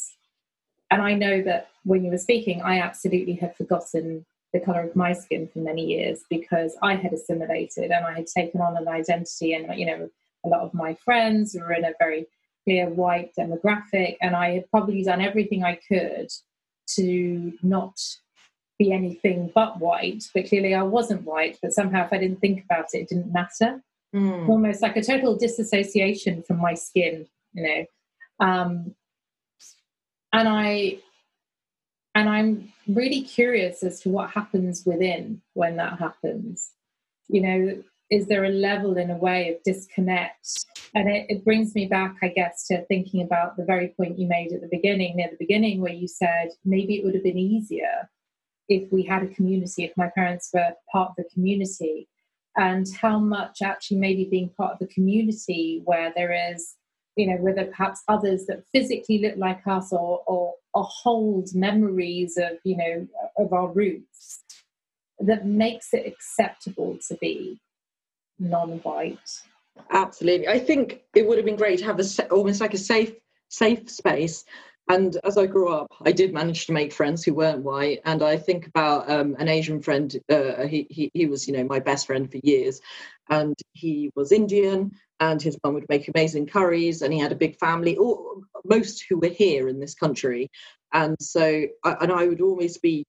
and 0.90 1.02
I 1.02 1.14
know 1.14 1.42
that 1.42 1.70
when 1.84 2.04
you 2.04 2.10
were 2.10 2.18
speaking, 2.18 2.60
I 2.62 2.80
absolutely 2.80 3.34
had 3.34 3.56
forgotten 3.56 4.26
the 4.54 4.60
color 4.60 4.82
of 4.82 4.96
my 4.96 5.12
skin 5.12 5.48
for 5.52 5.58
many 5.58 5.84
years 5.84 6.22
because 6.30 6.76
I 6.80 6.94
had 6.94 7.12
assimilated 7.12 7.90
and 7.90 8.06
I 8.06 8.14
had 8.14 8.28
taken 8.28 8.60
on 8.60 8.76
an 8.76 8.88
identity, 8.88 9.52
and 9.52 9.78
you 9.78 9.84
know, 9.84 10.08
a 10.46 10.48
lot 10.48 10.60
of 10.60 10.72
my 10.72 10.94
friends 10.94 11.54
were 11.58 11.72
in 11.72 11.84
a 11.84 11.92
very 11.98 12.26
clear 12.62 12.88
white 12.88 13.32
demographic, 13.38 14.16
and 14.22 14.34
I 14.34 14.54
had 14.54 14.70
probably 14.70 15.02
done 15.02 15.20
everything 15.20 15.64
I 15.64 15.78
could 15.88 16.30
to 16.96 17.52
not 17.62 17.98
be 18.78 18.92
anything 18.92 19.50
but 19.54 19.80
white, 19.80 20.24
but 20.32 20.48
clearly 20.48 20.72
I 20.74 20.82
wasn't 20.82 21.24
white. 21.24 21.58
But 21.60 21.72
somehow, 21.72 22.06
if 22.06 22.12
I 22.12 22.18
didn't 22.18 22.40
think 22.40 22.64
about 22.64 22.86
it, 22.94 22.98
it 22.98 23.08
didn't 23.08 23.32
matter. 23.32 23.82
Mm. 24.14 24.48
Almost 24.48 24.82
like 24.82 24.96
a 24.96 25.02
total 25.02 25.36
disassociation 25.36 26.44
from 26.44 26.58
my 26.58 26.74
skin, 26.74 27.26
you 27.52 27.62
know. 27.64 28.46
Um, 28.46 28.94
and 30.32 30.48
I 30.48 30.98
and 32.14 32.28
I'm 32.28 32.72
really 32.86 33.22
curious 33.22 33.82
as 33.82 34.00
to 34.00 34.08
what 34.08 34.30
happens 34.30 34.84
within 34.86 35.42
when 35.54 35.76
that 35.76 35.98
happens. 35.98 36.70
You 37.28 37.40
know, 37.40 37.82
is 38.10 38.26
there 38.26 38.44
a 38.44 38.50
level 38.50 38.96
in 38.96 39.10
a 39.10 39.16
way 39.16 39.50
of 39.50 39.62
disconnect? 39.64 40.66
And 40.94 41.08
it, 41.08 41.26
it, 41.28 41.44
brings 41.44 41.74
me 41.74 41.86
back, 41.86 42.16
I 42.22 42.28
guess, 42.28 42.66
to 42.68 42.84
thinking 42.86 43.22
about 43.22 43.56
the 43.56 43.64
very 43.64 43.88
point 43.88 44.18
you 44.18 44.28
made 44.28 44.52
at 44.52 44.60
the 44.60 44.68
beginning, 44.70 45.16
near 45.16 45.28
the 45.30 45.36
beginning, 45.38 45.80
where 45.80 45.92
you 45.92 46.06
said 46.06 46.50
maybe 46.64 46.96
it 46.96 47.04
would 47.04 47.14
have 47.14 47.24
been 47.24 47.38
easier 47.38 48.08
if 48.68 48.90
we 48.92 49.02
had 49.02 49.22
a 49.22 49.28
community, 49.28 49.84
if 49.84 49.96
my 49.96 50.10
parents 50.14 50.50
were 50.54 50.72
part 50.92 51.10
of 51.10 51.16
the 51.16 51.28
community, 51.32 52.08
and 52.56 52.86
how 53.00 53.18
much 53.18 53.62
actually 53.62 53.98
maybe 53.98 54.28
being 54.30 54.50
part 54.56 54.72
of 54.72 54.78
the 54.78 54.94
community 54.94 55.82
where 55.84 56.12
there 56.14 56.52
is, 56.52 56.76
you 57.16 57.28
know, 57.28 57.36
whether 57.36 57.66
perhaps 57.66 58.02
others 58.08 58.46
that 58.46 58.64
physically 58.72 59.18
look 59.18 59.36
like 59.36 59.66
us 59.66 59.92
or, 59.92 60.22
or, 60.26 60.54
or 60.72 60.84
hold 60.84 61.54
memories 61.54 62.36
of, 62.36 62.58
you 62.64 62.76
know, 62.76 63.06
of 63.38 63.52
our 63.52 63.68
roots, 63.68 64.42
that 65.20 65.46
makes 65.46 65.94
it 65.94 66.06
acceptable 66.06 66.98
to 67.08 67.16
be 67.16 67.60
non-white. 68.38 69.18
Absolutely, 69.90 70.48
I 70.48 70.58
think 70.58 71.02
it 71.14 71.26
would 71.26 71.38
have 71.38 71.44
been 71.44 71.56
great 71.56 71.78
to 71.80 71.84
have 71.84 72.00
a 72.00 72.04
almost 72.30 72.60
like 72.60 72.74
a 72.74 72.78
safe 72.78 73.14
safe 73.48 73.88
space 73.88 74.44
and 74.88 75.16
as 75.24 75.38
I 75.38 75.46
grew 75.46 75.68
up, 75.68 75.92
I 76.04 76.12
did 76.12 76.34
manage 76.34 76.66
to 76.66 76.72
make 76.72 76.92
friends 76.92 77.24
who 77.24 77.32
weren't 77.34 77.62
white. 77.62 78.00
And 78.04 78.22
I 78.22 78.36
think 78.36 78.66
about 78.66 79.10
um, 79.10 79.34
an 79.38 79.48
Asian 79.48 79.80
friend. 79.80 80.14
Uh, 80.28 80.66
he, 80.66 80.86
he 80.90 81.10
he 81.14 81.26
was, 81.26 81.48
you 81.48 81.56
know, 81.56 81.64
my 81.64 81.80
best 81.80 82.06
friend 82.06 82.30
for 82.30 82.38
years, 82.42 82.80
and 83.30 83.54
he 83.72 84.10
was 84.14 84.32
Indian. 84.32 84.92
And 85.20 85.40
his 85.40 85.56
mum 85.64 85.74
would 85.74 85.88
make 85.88 86.08
amazing 86.08 86.46
curries, 86.46 87.00
and 87.00 87.12
he 87.12 87.18
had 87.18 87.32
a 87.32 87.36
big 87.36 87.56
family. 87.58 87.96
All, 87.96 88.42
most 88.64 89.04
who 89.08 89.18
were 89.18 89.28
here 89.28 89.68
in 89.68 89.80
this 89.80 89.94
country, 89.94 90.50
and 90.92 91.16
so 91.20 91.66
I, 91.82 91.92
and 92.00 92.12
I 92.12 92.26
would 92.26 92.42
always 92.42 92.76
be 92.78 93.06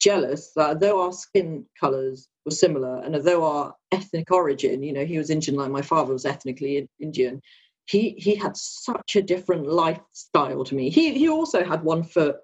jealous 0.00 0.50
that 0.56 0.80
though 0.80 1.00
our 1.02 1.12
skin 1.12 1.64
colours 1.80 2.28
were 2.44 2.50
similar, 2.50 2.98
and 2.98 3.14
though 3.14 3.44
our 3.44 3.74
ethnic 3.92 4.30
origin, 4.30 4.82
you 4.82 4.92
know, 4.92 5.06
he 5.06 5.16
was 5.16 5.30
Indian 5.30 5.56
like 5.56 5.70
my 5.70 5.82
father 5.82 6.12
was 6.12 6.26
ethnically 6.26 6.86
Indian 7.00 7.40
he 7.86 8.14
he 8.18 8.34
had 8.34 8.56
such 8.56 9.16
a 9.16 9.22
different 9.22 9.66
lifestyle 9.66 10.64
to 10.64 10.74
me. 10.74 10.90
He 10.90 11.14
he 11.14 11.28
also 11.28 11.64
had 11.64 11.82
one 11.82 12.02
foot 12.02 12.36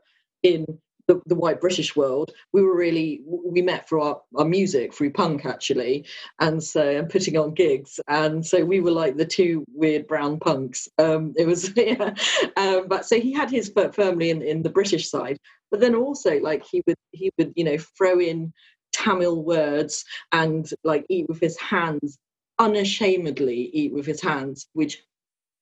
in 0.42 0.66
the, 1.10 1.20
the 1.26 1.34
white 1.34 1.60
British 1.60 1.96
world. 1.96 2.30
We 2.52 2.62
were 2.62 2.76
really 2.76 3.22
we 3.26 3.62
met 3.62 3.88
through 3.88 4.02
our, 4.02 4.20
our 4.36 4.44
music, 4.44 4.94
through 4.94 5.12
punk 5.12 5.44
actually, 5.44 6.06
and 6.38 6.62
so 6.62 6.82
and 6.88 7.08
putting 7.08 7.36
on 7.36 7.54
gigs, 7.54 7.98
and 8.06 8.46
so 8.46 8.64
we 8.64 8.80
were 8.80 8.92
like 8.92 9.16
the 9.16 9.26
two 9.26 9.64
weird 9.74 10.06
brown 10.06 10.38
punks. 10.38 10.88
Um, 10.98 11.34
it 11.36 11.46
was 11.46 11.72
yeah, 11.76 12.14
um, 12.56 12.86
but 12.88 13.06
so 13.06 13.18
he 13.18 13.32
had 13.32 13.50
his 13.50 13.70
foot 13.70 13.94
firmly 13.94 14.30
in, 14.30 14.42
in 14.42 14.62
the 14.62 14.70
British 14.70 15.10
side, 15.10 15.38
but 15.70 15.80
then 15.80 15.94
also 15.94 16.38
like 16.40 16.64
he 16.64 16.82
would 16.86 16.96
he 17.12 17.30
would 17.38 17.52
you 17.56 17.64
know 17.64 17.78
throw 17.78 18.20
in 18.20 18.52
Tamil 18.92 19.42
words 19.42 20.04
and 20.32 20.70
like 20.84 21.06
eat 21.08 21.28
with 21.28 21.40
his 21.40 21.58
hands 21.58 22.18
unashamedly 22.60 23.70
eat 23.72 23.92
with 23.92 24.06
his 24.06 24.20
hands, 24.20 24.68
which 24.74 25.02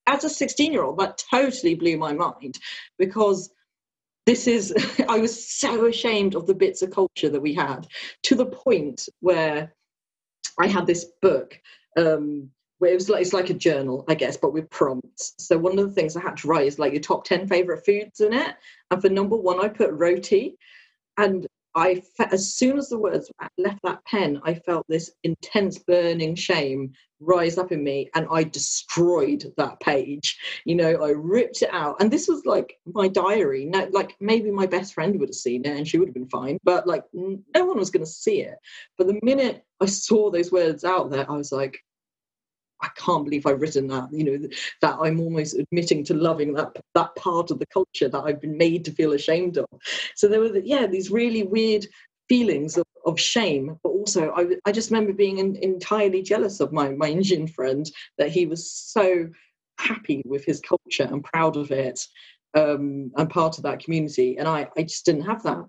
as 0.09 0.25
a 0.25 0.31
16 0.31 0.73
year 0.73 0.83
old, 0.83 0.99
that 0.99 1.23
totally 1.31 1.75
blew 1.75 1.97
my 1.97 2.13
mind 2.13 2.59
because 2.99 3.51
this 4.27 4.47
is, 4.47 4.75
I 5.09 5.19
was 5.19 5.49
so 5.49 5.87
ashamed 5.87 6.35
of 6.35 6.47
the 6.47 6.55
bits 6.55 6.83
of 6.83 6.91
culture 6.91 7.29
that 7.29 7.41
we 7.41 7.55
had 7.55 7.87
to 8.25 8.35
the 8.35 8.47
point 8.47 9.09
where 9.21 9.75
I 10.59 10.67
had 10.67 10.87
this 10.87 11.07
book. 11.23 11.61
Um, 11.97 12.51
where 12.79 12.93
it 12.93 12.95
was 12.95 13.09
like, 13.09 13.23
it's 13.23 13.33
like 13.33 13.51
a 13.51 13.55
journal, 13.55 14.05
I 14.07 14.15
guess, 14.15 14.37
but 14.37 14.53
with 14.53 14.71
prompts. 14.71 15.35
So 15.39 15.59
one 15.59 15.77
of 15.81 15.89
the 15.89 15.95
things 15.95 16.17
I 16.17 16.21
had 16.23 16.37
to 16.39 16.49
write 16.49 16.69
is 16.69 16.79
like 16.79 16.93
your 16.93 17.03
top 17.03 17.25
10 17.25 17.49
favorite 17.49 17.85
foods 17.85 18.21
in 18.21 18.33
it. 18.33 18.55
And 18.93 19.03
for 19.03 19.09
number 19.09 19.37
one, 19.37 19.61
I 19.61 19.67
put 19.69 19.91
roti. 19.91 20.57
And 21.17 21.45
I, 21.75 22.03
as 22.33 22.55
soon 22.55 22.79
as 22.79 22.89
the 22.89 22.99
words 22.99 23.31
left 23.57 23.81
that 23.85 24.05
pen, 24.05 24.41
I 24.43 24.55
felt 24.55 24.87
this 24.89 25.11
intense 25.23 25.79
burning 25.79 26.35
shame 26.35 26.93
rise 27.21 27.59
up 27.59 27.73
in 27.73 27.83
me, 27.83 28.11
and 28.15 28.27
I 28.31 28.45
destroyed 28.45 29.53
that 29.57 29.81
page. 29.81 30.39
You 30.65 30.77
know, 30.77 31.05
I 31.05 31.11
ripped 31.11 31.63
it 31.63 31.71
out, 31.73 31.97
and 32.01 32.11
this 32.11 32.29
was 32.29 32.45
like 32.47 32.79
my 32.87 33.09
diary. 33.09 33.65
No, 33.65 33.89
like 33.93 34.17
maybe 34.21 34.51
my 34.51 34.67
best 34.67 34.95
friend 34.95 35.19
would 35.19 35.29
have 35.29 35.35
seen 35.35 35.65
it, 35.65 35.77
and 35.77 35.87
she 35.87 35.99
would 35.99 36.09
have 36.09 36.15
been 36.15 36.29
fine, 36.29 36.59
but 36.65 36.87
like 36.87 37.05
no 37.13 37.65
one 37.65 37.79
was 37.79 37.91
going 37.91 38.05
to 38.05 38.11
see 38.11 38.41
it. 38.41 38.57
But 38.97 39.07
the 39.09 39.19
minute 39.23 39.65
I 39.81 39.87
saw 39.87 40.31
those 40.31 40.53
words 40.53 40.85
out 40.85 41.11
there, 41.11 41.31
I 41.31 41.37
was 41.37 41.53
like, 41.53 41.79
I 42.81 42.89
can't 42.97 43.25
believe 43.25 43.47
I've 43.47 43.61
written 43.61 43.89
that. 43.89 44.09
You 44.13 44.25
know 44.25 44.49
that 44.83 44.97
I'm 45.01 45.21
almost 45.21 45.59
admitting 45.59 46.05
to 46.05 46.15
loving 46.15 46.53
that 46.55 46.77
that 46.95 47.15
part 47.17 47.51
of 47.51 47.59
the 47.59 47.67
culture 47.67 48.09
that 48.09 48.21
I've 48.21 48.41
been 48.41 48.57
made 48.57 48.85
to 48.85 48.93
feel 48.93 49.13
ashamed 49.13 49.59
of. 49.59 49.67
So 50.15 50.29
there 50.29 50.41
were 50.41 50.57
yeah 50.59 50.87
these 50.87 51.11
really 51.11 51.43
weird 51.43 51.87
feelings 52.29 52.77
of, 52.77 52.85
of 53.07 53.19
shame, 53.19 53.79
but 53.83 53.91
also 53.91 54.31
I, 54.33 54.57
I 54.67 54.73
just 54.73 54.91
remember 54.91 55.13
being 55.13 55.39
in, 55.39 55.57
entirely 55.57 56.23
jealous 56.23 56.61
of 56.61 56.73
my 56.73 56.91
my 56.91 57.09
Indian 57.09 57.47
friend 57.47 57.91
that 58.19 58.31
he 58.31 58.47
was 58.47 58.71
so 58.71 59.29
happy 59.79 60.23
with 60.27 60.45
his 60.45 60.61
culture 60.61 61.05
and 61.11 61.23
proud 61.25 61.57
of 61.57 61.71
it 61.71 62.05
um, 62.55 63.13
and 63.17 63.31
part 63.31 63.59
of 63.59 63.65
that 63.65 63.81
community, 63.81 64.39
and 64.39 64.49
I 64.49 64.69
I 64.77 64.83
just 64.83 65.05
didn't 65.05 65.23
have 65.23 65.43
that 65.45 65.65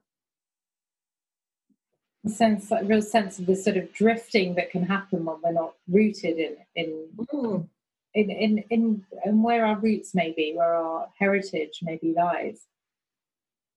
sense, 2.30 2.72
a 2.72 2.84
real 2.84 3.02
sense 3.02 3.40
of 3.40 3.46
the 3.46 3.56
sort 3.56 3.78
of 3.78 3.92
drifting 3.94 4.56
that 4.56 4.72
can 4.72 4.84
happen 4.84 5.26
when 5.26 5.38
we're 5.44 5.52
not 5.52 5.74
rooted 5.88 6.38
in 6.38 6.58
in, 6.76 7.08
mm. 7.18 7.68
in, 8.14 8.30
in, 8.30 8.64
in, 8.70 9.06
in 9.26 9.44
where 9.44 9.66
our 9.66 9.78
roots 9.80 10.16
may 10.16 10.32
be, 10.32 10.54
where 10.56 10.74
our 10.76 11.10
heritage 11.18 11.80
maybe 11.82 12.14
lies. 12.14 12.62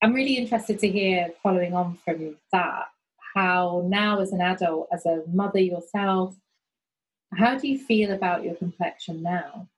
I'm 0.03 0.15
really 0.15 0.37
interested 0.37 0.79
to 0.81 0.89
hear, 0.89 1.33
following 1.43 1.75
on 1.75 1.99
from 2.05 2.37
that, 2.51 2.87
how 3.35 3.85
now 3.87 4.21
as 4.21 4.33
an 4.33 4.41
adult, 4.41 4.89
as 4.93 5.07
a 5.07 5.23
mother 5.29 5.61
yourself, 5.61 6.35
how 7.35 7.57
do 7.57 7.69
you 7.69 7.79
feel 7.79 8.13
about 8.13 8.45
your 8.45 8.55
complexion 8.55 9.23
now? 9.23 9.69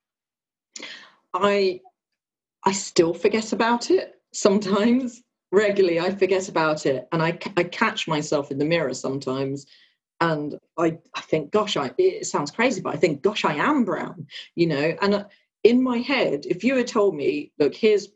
I 1.33 1.81
I 2.65 2.73
still 2.73 3.13
forget 3.13 3.53
about 3.53 3.91
it 3.91 4.21
sometimes 4.33 5.23
regularly 5.55 6.01
I 6.01 6.15
forget 6.15 6.49
about 6.49 6.87
it 6.87 7.09
and 7.13 7.23
I, 7.23 7.39
I 7.57 7.65
catch 7.65 8.09
myself 8.09 8.51
in 8.51 8.59
the 8.59 8.65
mirror 8.65 8.95
sometimes 8.95 9.67
and 10.21 10.59
I, 10.79 10.99
I 11.15 11.21
think 11.23 11.51
gosh 11.51 11.77
I 11.77 11.91
it 11.99 12.27
sounds 12.27 12.51
crazy 12.51 12.81
but 12.81 12.95
I 12.95 12.99
think 12.99 13.23
gosh 13.23 13.45
I 13.45 13.55
am 13.55 13.85
brown 13.85 14.27
you 14.55 14.67
know 14.67 14.97
and 15.01 15.15
uh, 15.15 15.25
in 15.63 15.83
my 15.83 15.99
head 15.99 16.45
if 16.47 16.65
you 16.65 16.77
had 16.77 16.87
told 16.87 17.15
me 17.15 17.53
look 17.59 17.75
here's 17.75 18.09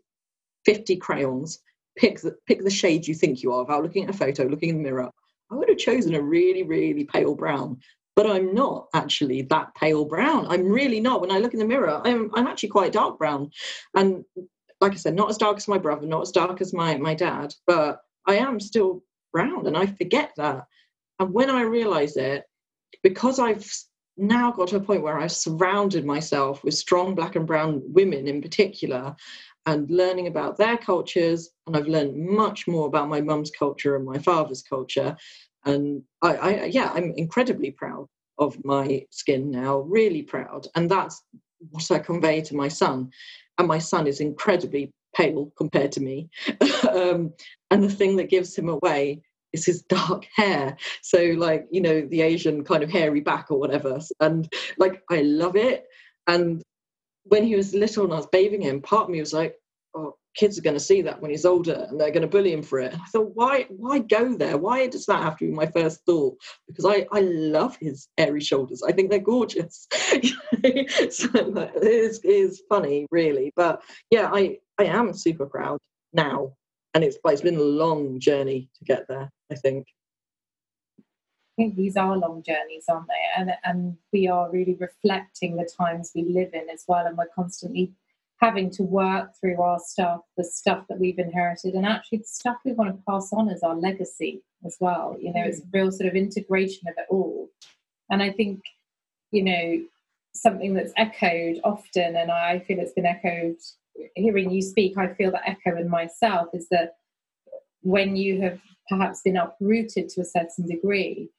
50 0.65 0.97
crayons 0.97 1.61
pick 1.97 2.21
the 2.21 2.37
pick 2.47 2.63
the 2.63 2.71
shade 2.71 3.07
you 3.07 3.15
think 3.15 3.43
you 3.43 3.53
are 3.53 3.63
without 3.63 3.83
looking 3.83 4.05
at 4.05 4.11
a 4.11 4.19
photo 4.19 4.45
looking 4.45 4.71
in 4.71 4.77
the 4.79 4.83
mirror 4.83 5.11
I 5.51 5.55
would 5.55 5.69
have 5.69 5.79
chosen 5.79 6.15
a 6.15 6.23
really, 6.23 6.63
really 6.63 7.05
pale 7.05 7.35
brown. 7.35 7.81
But 8.15 8.29
I'm 8.29 8.53
not 8.53 8.89
actually 8.95 9.43
that 9.43 9.75
pale 9.77 10.05
brown. 10.05 10.47
I'm 10.49 10.67
really 10.67 10.99
not. 10.99 11.21
When 11.21 11.31
I 11.31 11.39
look 11.39 11.53
in 11.53 11.61
the 11.61 11.65
mirror, 11.65 12.01
I'm 12.05 12.31
I'm 12.35 12.49
actually 12.49 12.71
quite 12.71 12.93
dark 12.93 13.17
brown. 13.17 13.51
And 13.95 14.25
like 14.81 14.93
I 14.93 14.97
said, 14.97 15.15
not 15.15 15.31
as 15.31 15.39
dark 15.39 15.57
as 15.57 15.69
my 15.69 15.79
brother, 15.79 16.07
not 16.07 16.23
as 16.23 16.31
dark 16.31 16.61
as 16.61 16.73
my 16.73 16.97
my 16.97 17.15
dad, 17.15 17.55
but 17.67 18.01
I 18.27 18.37
am 18.37 18.61
still 18.61 19.03
brown 19.33 19.67
and 19.67 19.77
I 19.77 19.87
forget 19.87 20.33
that. 20.37 20.67
And 21.19 21.33
when 21.33 21.51
I 21.51 21.63
realize 21.63 22.17
it, 22.17 22.45
because 23.03 23.39
I've 23.39 23.69
now 24.17 24.51
got 24.51 24.69
to 24.69 24.77
a 24.77 24.81
point 24.81 25.03
where 25.03 25.19
I've 25.19 25.33
surrounded 25.33 26.05
myself 26.05 26.63
with 26.65 26.75
strong 26.75 27.15
black 27.15 27.37
and 27.37 27.47
brown 27.47 27.83
women 27.87 28.27
in 28.27 28.43
particular 28.43 29.15
and 29.67 29.91
learning 29.91 30.27
about 30.27 30.57
their 30.57 30.77
cultures. 30.77 31.51
And 31.67 31.77
I've 31.77 31.87
learned 31.87 32.17
much 32.17 32.67
more 32.67 32.87
about 32.87 33.09
my 33.09 33.21
mum's 33.21 33.51
culture 33.51 33.97
and 33.97 34.05
my 34.05 34.19
father's 34.19 34.63
culture. 34.63 35.17
And 35.65 36.03
I, 36.23 36.37
I, 36.37 36.65
yeah, 36.65 36.91
I'm 36.95 37.13
incredibly 37.17 37.71
proud 37.71 38.07
of 38.39 38.65
my 38.65 39.05
skin 39.11 39.51
now, 39.51 39.79
really 39.81 40.23
proud. 40.23 40.67
And 40.75 40.91
that's 40.91 41.23
what 41.71 41.91
I 41.91 41.99
convey 41.99 42.41
to 42.43 42.57
my 42.57 42.69
son. 42.69 43.11
And 43.59 43.69
my 43.69 43.79
son 43.79 44.07
is 44.07 44.21
incredibly 44.21 44.93
pale 45.15 45.53
compared 45.57 45.93
to 45.93 46.01
me. 46.01 46.31
um, 46.93 47.33
and 47.71 47.83
the 47.83 47.91
thing 47.91 48.17
that 48.17 48.31
gives 48.31 48.57
him 48.57 48.69
away 48.69 49.21
is 49.53 49.67
his 49.67 49.83
dark 49.83 50.27
hair. 50.35 50.77
So, 51.03 51.19
like, 51.37 51.67
you 51.71 51.81
know, 51.81 52.03
the 52.03 52.23
Asian 52.23 52.65
kind 52.65 52.83
of 52.83 52.91
hairy 52.91 53.21
back 53.21 53.51
or 53.51 53.59
whatever. 53.59 53.99
And 54.21 54.49
like, 54.77 55.03
I 55.11 55.23
love 55.23 55.57
it. 55.57 55.87
And 56.27 56.63
when 57.25 57.45
he 57.45 57.57
was 57.57 57.75
little 57.75 58.05
and 58.05 58.13
I 58.13 58.17
was 58.17 58.27
bathing 58.27 58.63
him, 58.63 58.81
part 58.81 59.05
of 59.05 59.11
me 59.11 59.21
was 59.21 59.33
like, 59.33 59.55
oh, 59.95 60.17
kids 60.39 60.57
are 60.57 60.63
going 60.63 60.77
to 60.77 60.81
see 60.81 61.03
that 61.03 61.21
when 61.21 61.33
he's 61.33 61.45
older 61.45 61.87
and 61.89 62.01
they're 62.01 62.13
going 62.13 62.23
to 62.23 62.29
bully 62.29 62.53
him 62.53 62.63
for 62.63 62.79
it. 62.79 62.95
I 62.95 63.05
thought, 63.07 63.33
why, 63.35 63.67
why 63.69 63.99
go 63.99 64.37
there? 64.37 64.57
Why 64.57 64.87
does 64.87 65.05
that 65.07 65.23
have 65.23 65.37
to 65.39 65.47
be 65.47 65.51
my 65.53 65.67
first 65.67 66.01
thought? 66.07 66.37
Because 66.69 66.85
I, 66.85 67.07
I 67.13 67.23
love 67.23 67.77
his 67.81 68.07
airy 68.17 68.41
shoulders. 68.41 68.83
I 68.87 68.93
think 68.93 69.11
they're 69.11 69.19
gorgeous. 69.19 69.89
so 69.91 70.09
it 70.63 71.83
is, 71.83 72.21
it 72.23 72.29
is 72.29 72.63
funny, 72.69 73.07
really. 73.11 73.53
But 73.57 73.83
yeah, 74.11 74.31
I, 74.33 74.59
I 74.79 74.85
am 74.85 75.13
super 75.13 75.47
proud 75.47 75.81
now. 76.13 76.53
And 76.95 77.03
it's, 77.03 77.19
it's 77.25 77.43
been 77.43 77.57
a 77.57 77.61
long 77.63 78.21
journey 78.21 78.71
to 78.79 78.85
get 78.85 79.09
there, 79.09 79.31
I 79.51 79.57
think. 79.57 79.89
I 81.01 81.63
think 81.63 81.75
these 81.75 81.97
are 81.97 82.17
long 82.17 82.45
journeys, 82.45 82.85
aren't 82.89 83.09
they? 83.09 83.15
And 83.37 83.51
and 83.65 83.97
we 84.13 84.29
are 84.29 84.49
really 84.49 84.75
reflecting 84.75 85.57
the 85.57 85.69
times 85.77 86.13
we 86.15 86.23
live 86.23 86.51
in 86.55 86.71
as 86.73 86.85
well, 86.87 87.05
and 87.05 87.19
we're 87.19 87.27
constantly 87.35 87.93
having 88.41 88.71
to 88.71 88.83
work 88.83 89.31
through 89.41 89.61
our 89.61 89.79
stuff, 89.81 90.21
the 90.37 90.45
stuff 90.45 90.85
that 90.89 91.01
we've 91.01 91.19
inherited, 91.19 91.75
and 91.75 91.85
actually 91.85 92.19
the 92.19 92.25
stuff 92.25 92.57
we 92.65 92.73
want 92.73 92.91
to 92.91 93.03
pass 93.09 93.33
on 93.33 93.49
as 93.49 93.63
our 93.63 93.75
legacy 93.75 94.43
as 94.65 94.77
well. 94.81 95.17
You 95.21 95.33
know, 95.33 95.43
it's 95.45 95.61
a 95.61 95.65
real 95.73 95.91
sort 95.91 96.09
of 96.09 96.15
integration 96.15 96.89
of 96.89 96.95
it 96.97 97.07
all. 97.11 97.49
And 98.11 98.23
I 98.23 98.31
think, 98.31 98.61
you 99.33 99.43
know, 99.43 99.85
something 100.35 100.75
that's 100.75 100.93
echoed 100.97 101.61
often, 101.65 102.17
and 102.17 102.31
I 102.31 102.61
feel 102.61 102.79
it's 102.79 102.93
been 102.93 103.07
echoed 103.07 103.57
hearing 104.15 104.51
you 104.51 104.63
speak, 104.63 104.97
I 104.97 105.09
feel 105.15 105.31
that 105.33 105.49
echo 105.49 105.77
in 105.77 105.89
myself 105.89 106.49
is 106.53 106.69
that 106.71 106.95
when 107.83 108.17
you 108.17 108.41
have 108.43 108.61
perhaps 108.89 109.23
been 109.23 109.37
uprooted 109.37 110.09
to 110.11 110.21
a 110.21 110.25
certain 110.25 110.67
degree, 110.67 111.31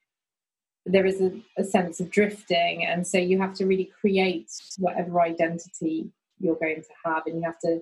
there 0.86 1.06
is 1.06 1.22
a, 1.22 1.32
a, 1.58 1.64
sense 1.64 2.00
of 2.00 2.10
drifting. 2.10 2.86
And 2.86 3.06
so 3.06 3.18
you 3.18 3.40
have 3.40 3.54
to 3.56 3.66
really 3.66 3.92
create 4.00 4.50
whatever 4.78 5.22
identity 5.22 6.10
you're 6.40 6.56
going 6.56 6.82
to 6.82 6.94
have, 7.06 7.24
and 7.26 7.38
you 7.38 7.44
have 7.44 7.60
to 7.60 7.82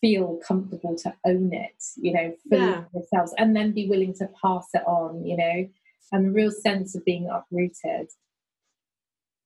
feel 0.00 0.38
comfortable 0.46 0.94
to 0.96 1.14
own 1.24 1.52
it, 1.52 1.82
you 1.96 2.12
know, 2.12 2.34
fully 2.48 2.62
yeah. 2.62 2.84
yourselves, 2.94 3.34
and 3.38 3.56
then 3.56 3.72
be 3.72 3.88
willing 3.88 4.14
to 4.14 4.28
pass 4.42 4.68
it 4.74 4.82
on, 4.86 5.24
you 5.24 5.36
know, 5.36 5.68
and 6.12 6.26
the 6.26 6.30
real 6.30 6.50
sense 6.50 6.94
of 6.94 7.04
being 7.04 7.28
uprooted. 7.28 8.08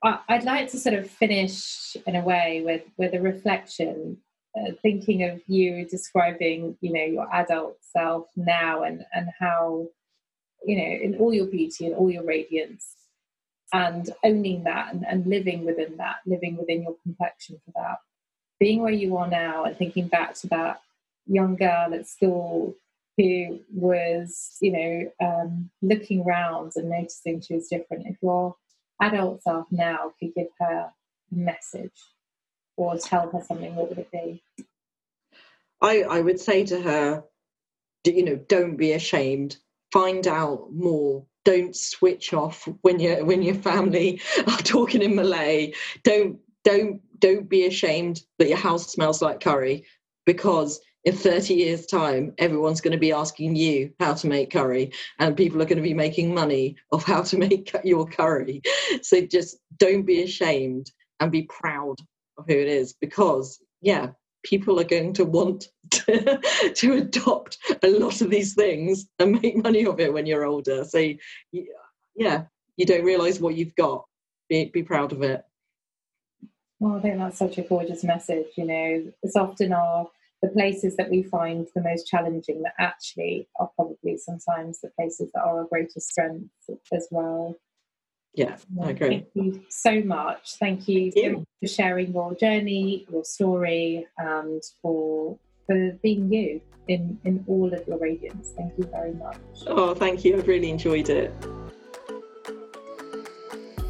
I, 0.02 0.18
I'd 0.28 0.44
like 0.44 0.70
to 0.70 0.78
sort 0.78 0.94
of 0.94 1.08
finish 1.08 1.96
in 2.06 2.16
a 2.16 2.22
way 2.22 2.62
with 2.64 2.82
with 2.96 3.14
a 3.14 3.20
reflection 3.20 4.18
uh, 4.56 4.72
thinking 4.82 5.22
of 5.22 5.40
you 5.46 5.86
describing, 5.88 6.76
you 6.80 6.92
know, 6.92 7.04
your 7.04 7.28
adult 7.34 7.76
self 7.82 8.26
now 8.36 8.82
and 8.82 9.04
and 9.14 9.28
how, 9.38 9.86
you 10.64 10.76
know, 10.76 11.04
in 11.04 11.16
all 11.20 11.32
your 11.32 11.46
beauty 11.46 11.86
and 11.86 11.94
all 11.94 12.10
your 12.10 12.24
radiance, 12.24 12.96
and 13.72 14.10
owning 14.24 14.64
that 14.64 14.92
and, 14.92 15.04
and 15.08 15.26
living 15.26 15.64
within 15.64 15.96
that, 15.98 16.16
living 16.26 16.56
within 16.56 16.82
your 16.82 16.96
complexion 17.04 17.60
for 17.64 17.72
that, 17.76 17.98
being 18.60 18.82
where 18.82 18.92
you 18.92 19.16
are 19.16 19.28
now 19.28 19.64
and 19.64 19.76
thinking 19.76 20.06
back 20.06 20.34
to 20.34 20.46
that 20.48 20.82
young 21.26 21.56
girl 21.56 21.92
at 21.94 22.06
school 22.06 22.76
who 23.16 23.58
was, 23.72 24.56
you 24.60 24.72
know, 24.72 25.12
um, 25.20 25.70
looking 25.82 26.22
around 26.22 26.72
and 26.76 26.90
noticing 26.90 27.40
she 27.40 27.54
was 27.54 27.68
different. 27.68 28.06
If 28.06 28.16
your 28.22 28.54
adult 29.00 29.42
self 29.42 29.66
now 29.70 30.12
could 30.20 30.34
give 30.34 30.48
her 30.60 30.90
a 31.32 31.34
message 31.34 31.90
or 32.76 32.96
tell 32.98 33.30
her 33.30 33.42
something, 33.42 33.74
what 33.74 33.88
would 33.88 33.98
it 33.98 34.12
be? 34.12 34.42
I, 35.80 36.02
I 36.02 36.20
would 36.20 36.38
say 36.38 36.64
to 36.66 36.80
her, 36.80 37.24
you 38.04 38.24
know, 38.24 38.36
don't 38.36 38.76
be 38.76 38.92
ashamed. 38.92 39.56
Find 39.92 40.26
out 40.26 40.72
more. 40.72 41.24
Don't 41.44 41.74
switch 41.74 42.34
off 42.34 42.68
when 42.82 43.00
you 43.00 43.24
when 43.24 43.42
your 43.42 43.54
family 43.54 44.20
are 44.46 44.58
talking 44.58 45.00
in 45.00 45.16
Malay. 45.16 45.72
Don't 46.04 46.38
don't 46.64 47.00
don't 47.20 47.48
be 47.48 47.66
ashamed 47.66 48.22
that 48.38 48.48
your 48.48 48.58
house 48.58 48.92
smells 48.92 49.22
like 49.22 49.40
curry 49.40 49.84
because 50.26 50.80
in 51.04 51.14
30 51.14 51.54
years 51.54 51.86
time 51.86 52.34
everyone's 52.38 52.80
going 52.80 52.92
to 52.92 52.98
be 52.98 53.12
asking 53.12 53.56
you 53.56 53.90
how 54.00 54.12
to 54.12 54.26
make 54.26 54.50
curry 54.50 54.92
and 55.18 55.36
people 55.36 55.60
are 55.62 55.66
going 55.66 55.76
to 55.76 55.82
be 55.82 55.94
making 55.94 56.34
money 56.34 56.76
of 56.92 57.02
how 57.04 57.22
to 57.22 57.38
make 57.46 57.74
your 57.84 58.06
curry. 58.06 58.60
So 59.02 59.20
just 59.20 59.58
don't 59.78 60.04
be 60.04 60.22
ashamed 60.22 60.90
and 61.20 61.32
be 61.32 61.42
proud 61.42 61.96
of 62.38 62.46
who 62.46 62.54
it 62.54 62.68
is 62.68 62.94
because 62.94 63.58
yeah 63.80 64.08
people 64.42 64.80
are 64.80 64.84
going 64.84 65.12
to 65.12 65.24
want 65.24 65.68
to, 65.90 66.40
to 66.74 66.94
adopt 66.94 67.58
a 67.82 67.88
lot 67.88 68.22
of 68.22 68.30
these 68.30 68.54
things 68.54 69.06
and 69.18 69.40
make 69.40 69.62
money 69.62 69.84
of 69.84 70.00
it 70.00 70.12
when 70.12 70.26
you're 70.26 70.46
older. 70.46 70.84
So 70.84 71.12
yeah 72.14 72.44
you 72.76 72.86
don't 72.86 73.04
realize 73.04 73.40
what 73.40 73.56
you've 73.56 73.74
got. 73.74 74.04
Be, 74.48 74.64
be 74.72 74.82
proud 74.82 75.12
of 75.12 75.22
it 75.22 75.44
well 76.80 76.96
i 76.96 77.00
think 77.00 77.18
that's 77.18 77.38
such 77.38 77.58
a 77.58 77.62
gorgeous 77.62 78.02
message 78.02 78.46
you 78.56 78.64
know 78.64 79.12
it's 79.22 79.36
often 79.36 79.72
our 79.72 80.08
the 80.42 80.48
places 80.48 80.96
that 80.96 81.10
we 81.10 81.22
find 81.22 81.66
the 81.74 81.82
most 81.82 82.06
challenging 82.06 82.62
that 82.62 82.72
actually 82.78 83.46
are 83.60 83.70
probably 83.76 84.16
sometimes 84.16 84.80
the 84.80 84.90
places 84.98 85.30
that 85.32 85.42
are 85.42 85.60
our 85.60 85.66
greatest 85.66 86.10
strengths 86.10 86.50
as 86.92 87.06
well 87.10 87.56
yeah, 88.34 88.56
I 88.80 88.90
agree. 88.90 89.08
Thank 89.08 89.28
you 89.34 89.64
so 89.68 90.02
much. 90.02 90.54
Thank 90.56 90.86
you, 90.88 91.10
Thank 91.10 91.26
you. 91.26 91.44
for 91.60 91.66
sharing 91.66 92.12
your 92.12 92.34
journey, 92.34 93.06
your 93.10 93.24
story, 93.24 94.06
and 94.18 94.62
for 94.80 95.36
for 95.66 95.98
being 96.02 96.32
you 96.32 96.60
in 96.88 97.18
in 97.24 97.44
all 97.48 97.72
of 97.72 97.86
your 97.88 97.98
radiance. 97.98 98.52
Thank 98.56 98.72
you 98.78 98.84
very 98.84 99.14
much. 99.14 99.36
Oh, 99.66 99.94
thank 99.94 100.24
you. 100.24 100.36
I've 100.36 100.48
really 100.48 100.70
enjoyed 100.70 101.08
it. 101.08 101.32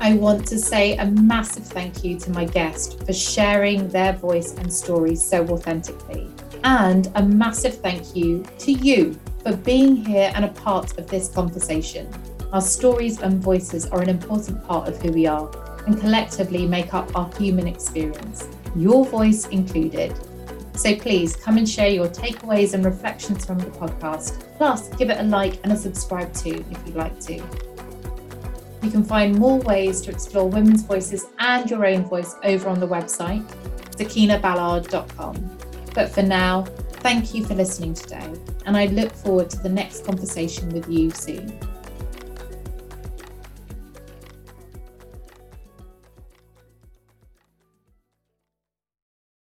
I 0.03 0.15
want 0.15 0.47
to 0.49 0.59
say 0.59 0.97
a 0.97 1.05
massive 1.05 1.67
thank 1.67 2.03
you 2.03 2.19
to 2.21 2.31
my 2.31 2.47
guest 2.47 3.05
for 3.05 3.13
sharing 3.13 3.87
their 3.89 4.15
voice 4.15 4.55
and 4.55 4.73
story 4.73 5.15
so 5.15 5.47
authentically. 5.49 6.27
And 6.65 7.13
a 7.17 7.23
massive 7.23 7.75
thank 7.81 8.17
you 8.17 8.43
to 8.61 8.73
you 8.73 9.21
for 9.43 9.55
being 9.55 9.97
here 9.97 10.33
and 10.35 10.47
a 10.47 10.49
part 10.49 10.97
of 10.97 11.07
this 11.07 11.29
conversation. 11.29 12.09
Our 12.51 12.63
stories 12.63 13.21
and 13.21 13.43
voices 13.43 13.89
are 13.89 14.01
an 14.01 14.09
important 14.09 14.67
part 14.67 14.89
of 14.89 15.01
who 15.03 15.13
we 15.13 15.27
are 15.27 15.51
and 15.87 16.01
collectively 16.01 16.67
make 16.67 16.95
up 16.95 17.15
our 17.15 17.31
human 17.37 17.67
experience, 17.67 18.49
your 18.75 19.05
voice 19.05 19.49
included. 19.49 20.15
So 20.77 20.97
please 20.97 21.37
come 21.37 21.59
and 21.59 21.69
share 21.69 21.91
your 21.91 22.09
takeaways 22.09 22.73
and 22.73 22.87
reflections 22.87 23.45
from 23.45 23.59
the 23.59 23.67
podcast. 23.67 24.43
Plus, 24.57 24.89
give 24.97 25.11
it 25.11 25.21
a 25.21 25.25
like 25.25 25.61
and 25.63 25.73
a 25.75 25.77
subscribe 25.77 26.33
too 26.33 26.65
if 26.71 26.87
you'd 26.87 26.97
like 26.97 27.21
to. 27.21 27.70
You 28.83 28.91
can 28.91 29.05
find 29.05 29.39
more 29.39 29.59
ways 29.59 30.01
to 30.03 30.11
explore 30.11 30.49
women's 30.49 30.83
voices 30.83 31.27
and 31.39 31.71
your 31.71 31.85
own 31.87 32.05
voice 32.05 32.35
over 32.45 32.69
on 32.69 32.81
the 32.81 32.89
website, 32.89 33.47
sakinaballard.com. 33.91 35.59
But 35.95 36.11
for 36.11 36.23
now, 36.23 36.65
thank 37.03 37.35
you 37.35 37.45
for 37.45 37.55
listening 37.55 37.95
today, 37.95 38.33
and 38.67 38.77
I 38.77 38.87
look 38.87 39.13
forward 39.13 39.51
to 39.51 39.59
the 39.59 39.69
next 39.69 40.05
conversation 40.05 40.71
with 40.71 40.89
you 40.89 41.11
soon. 41.11 41.59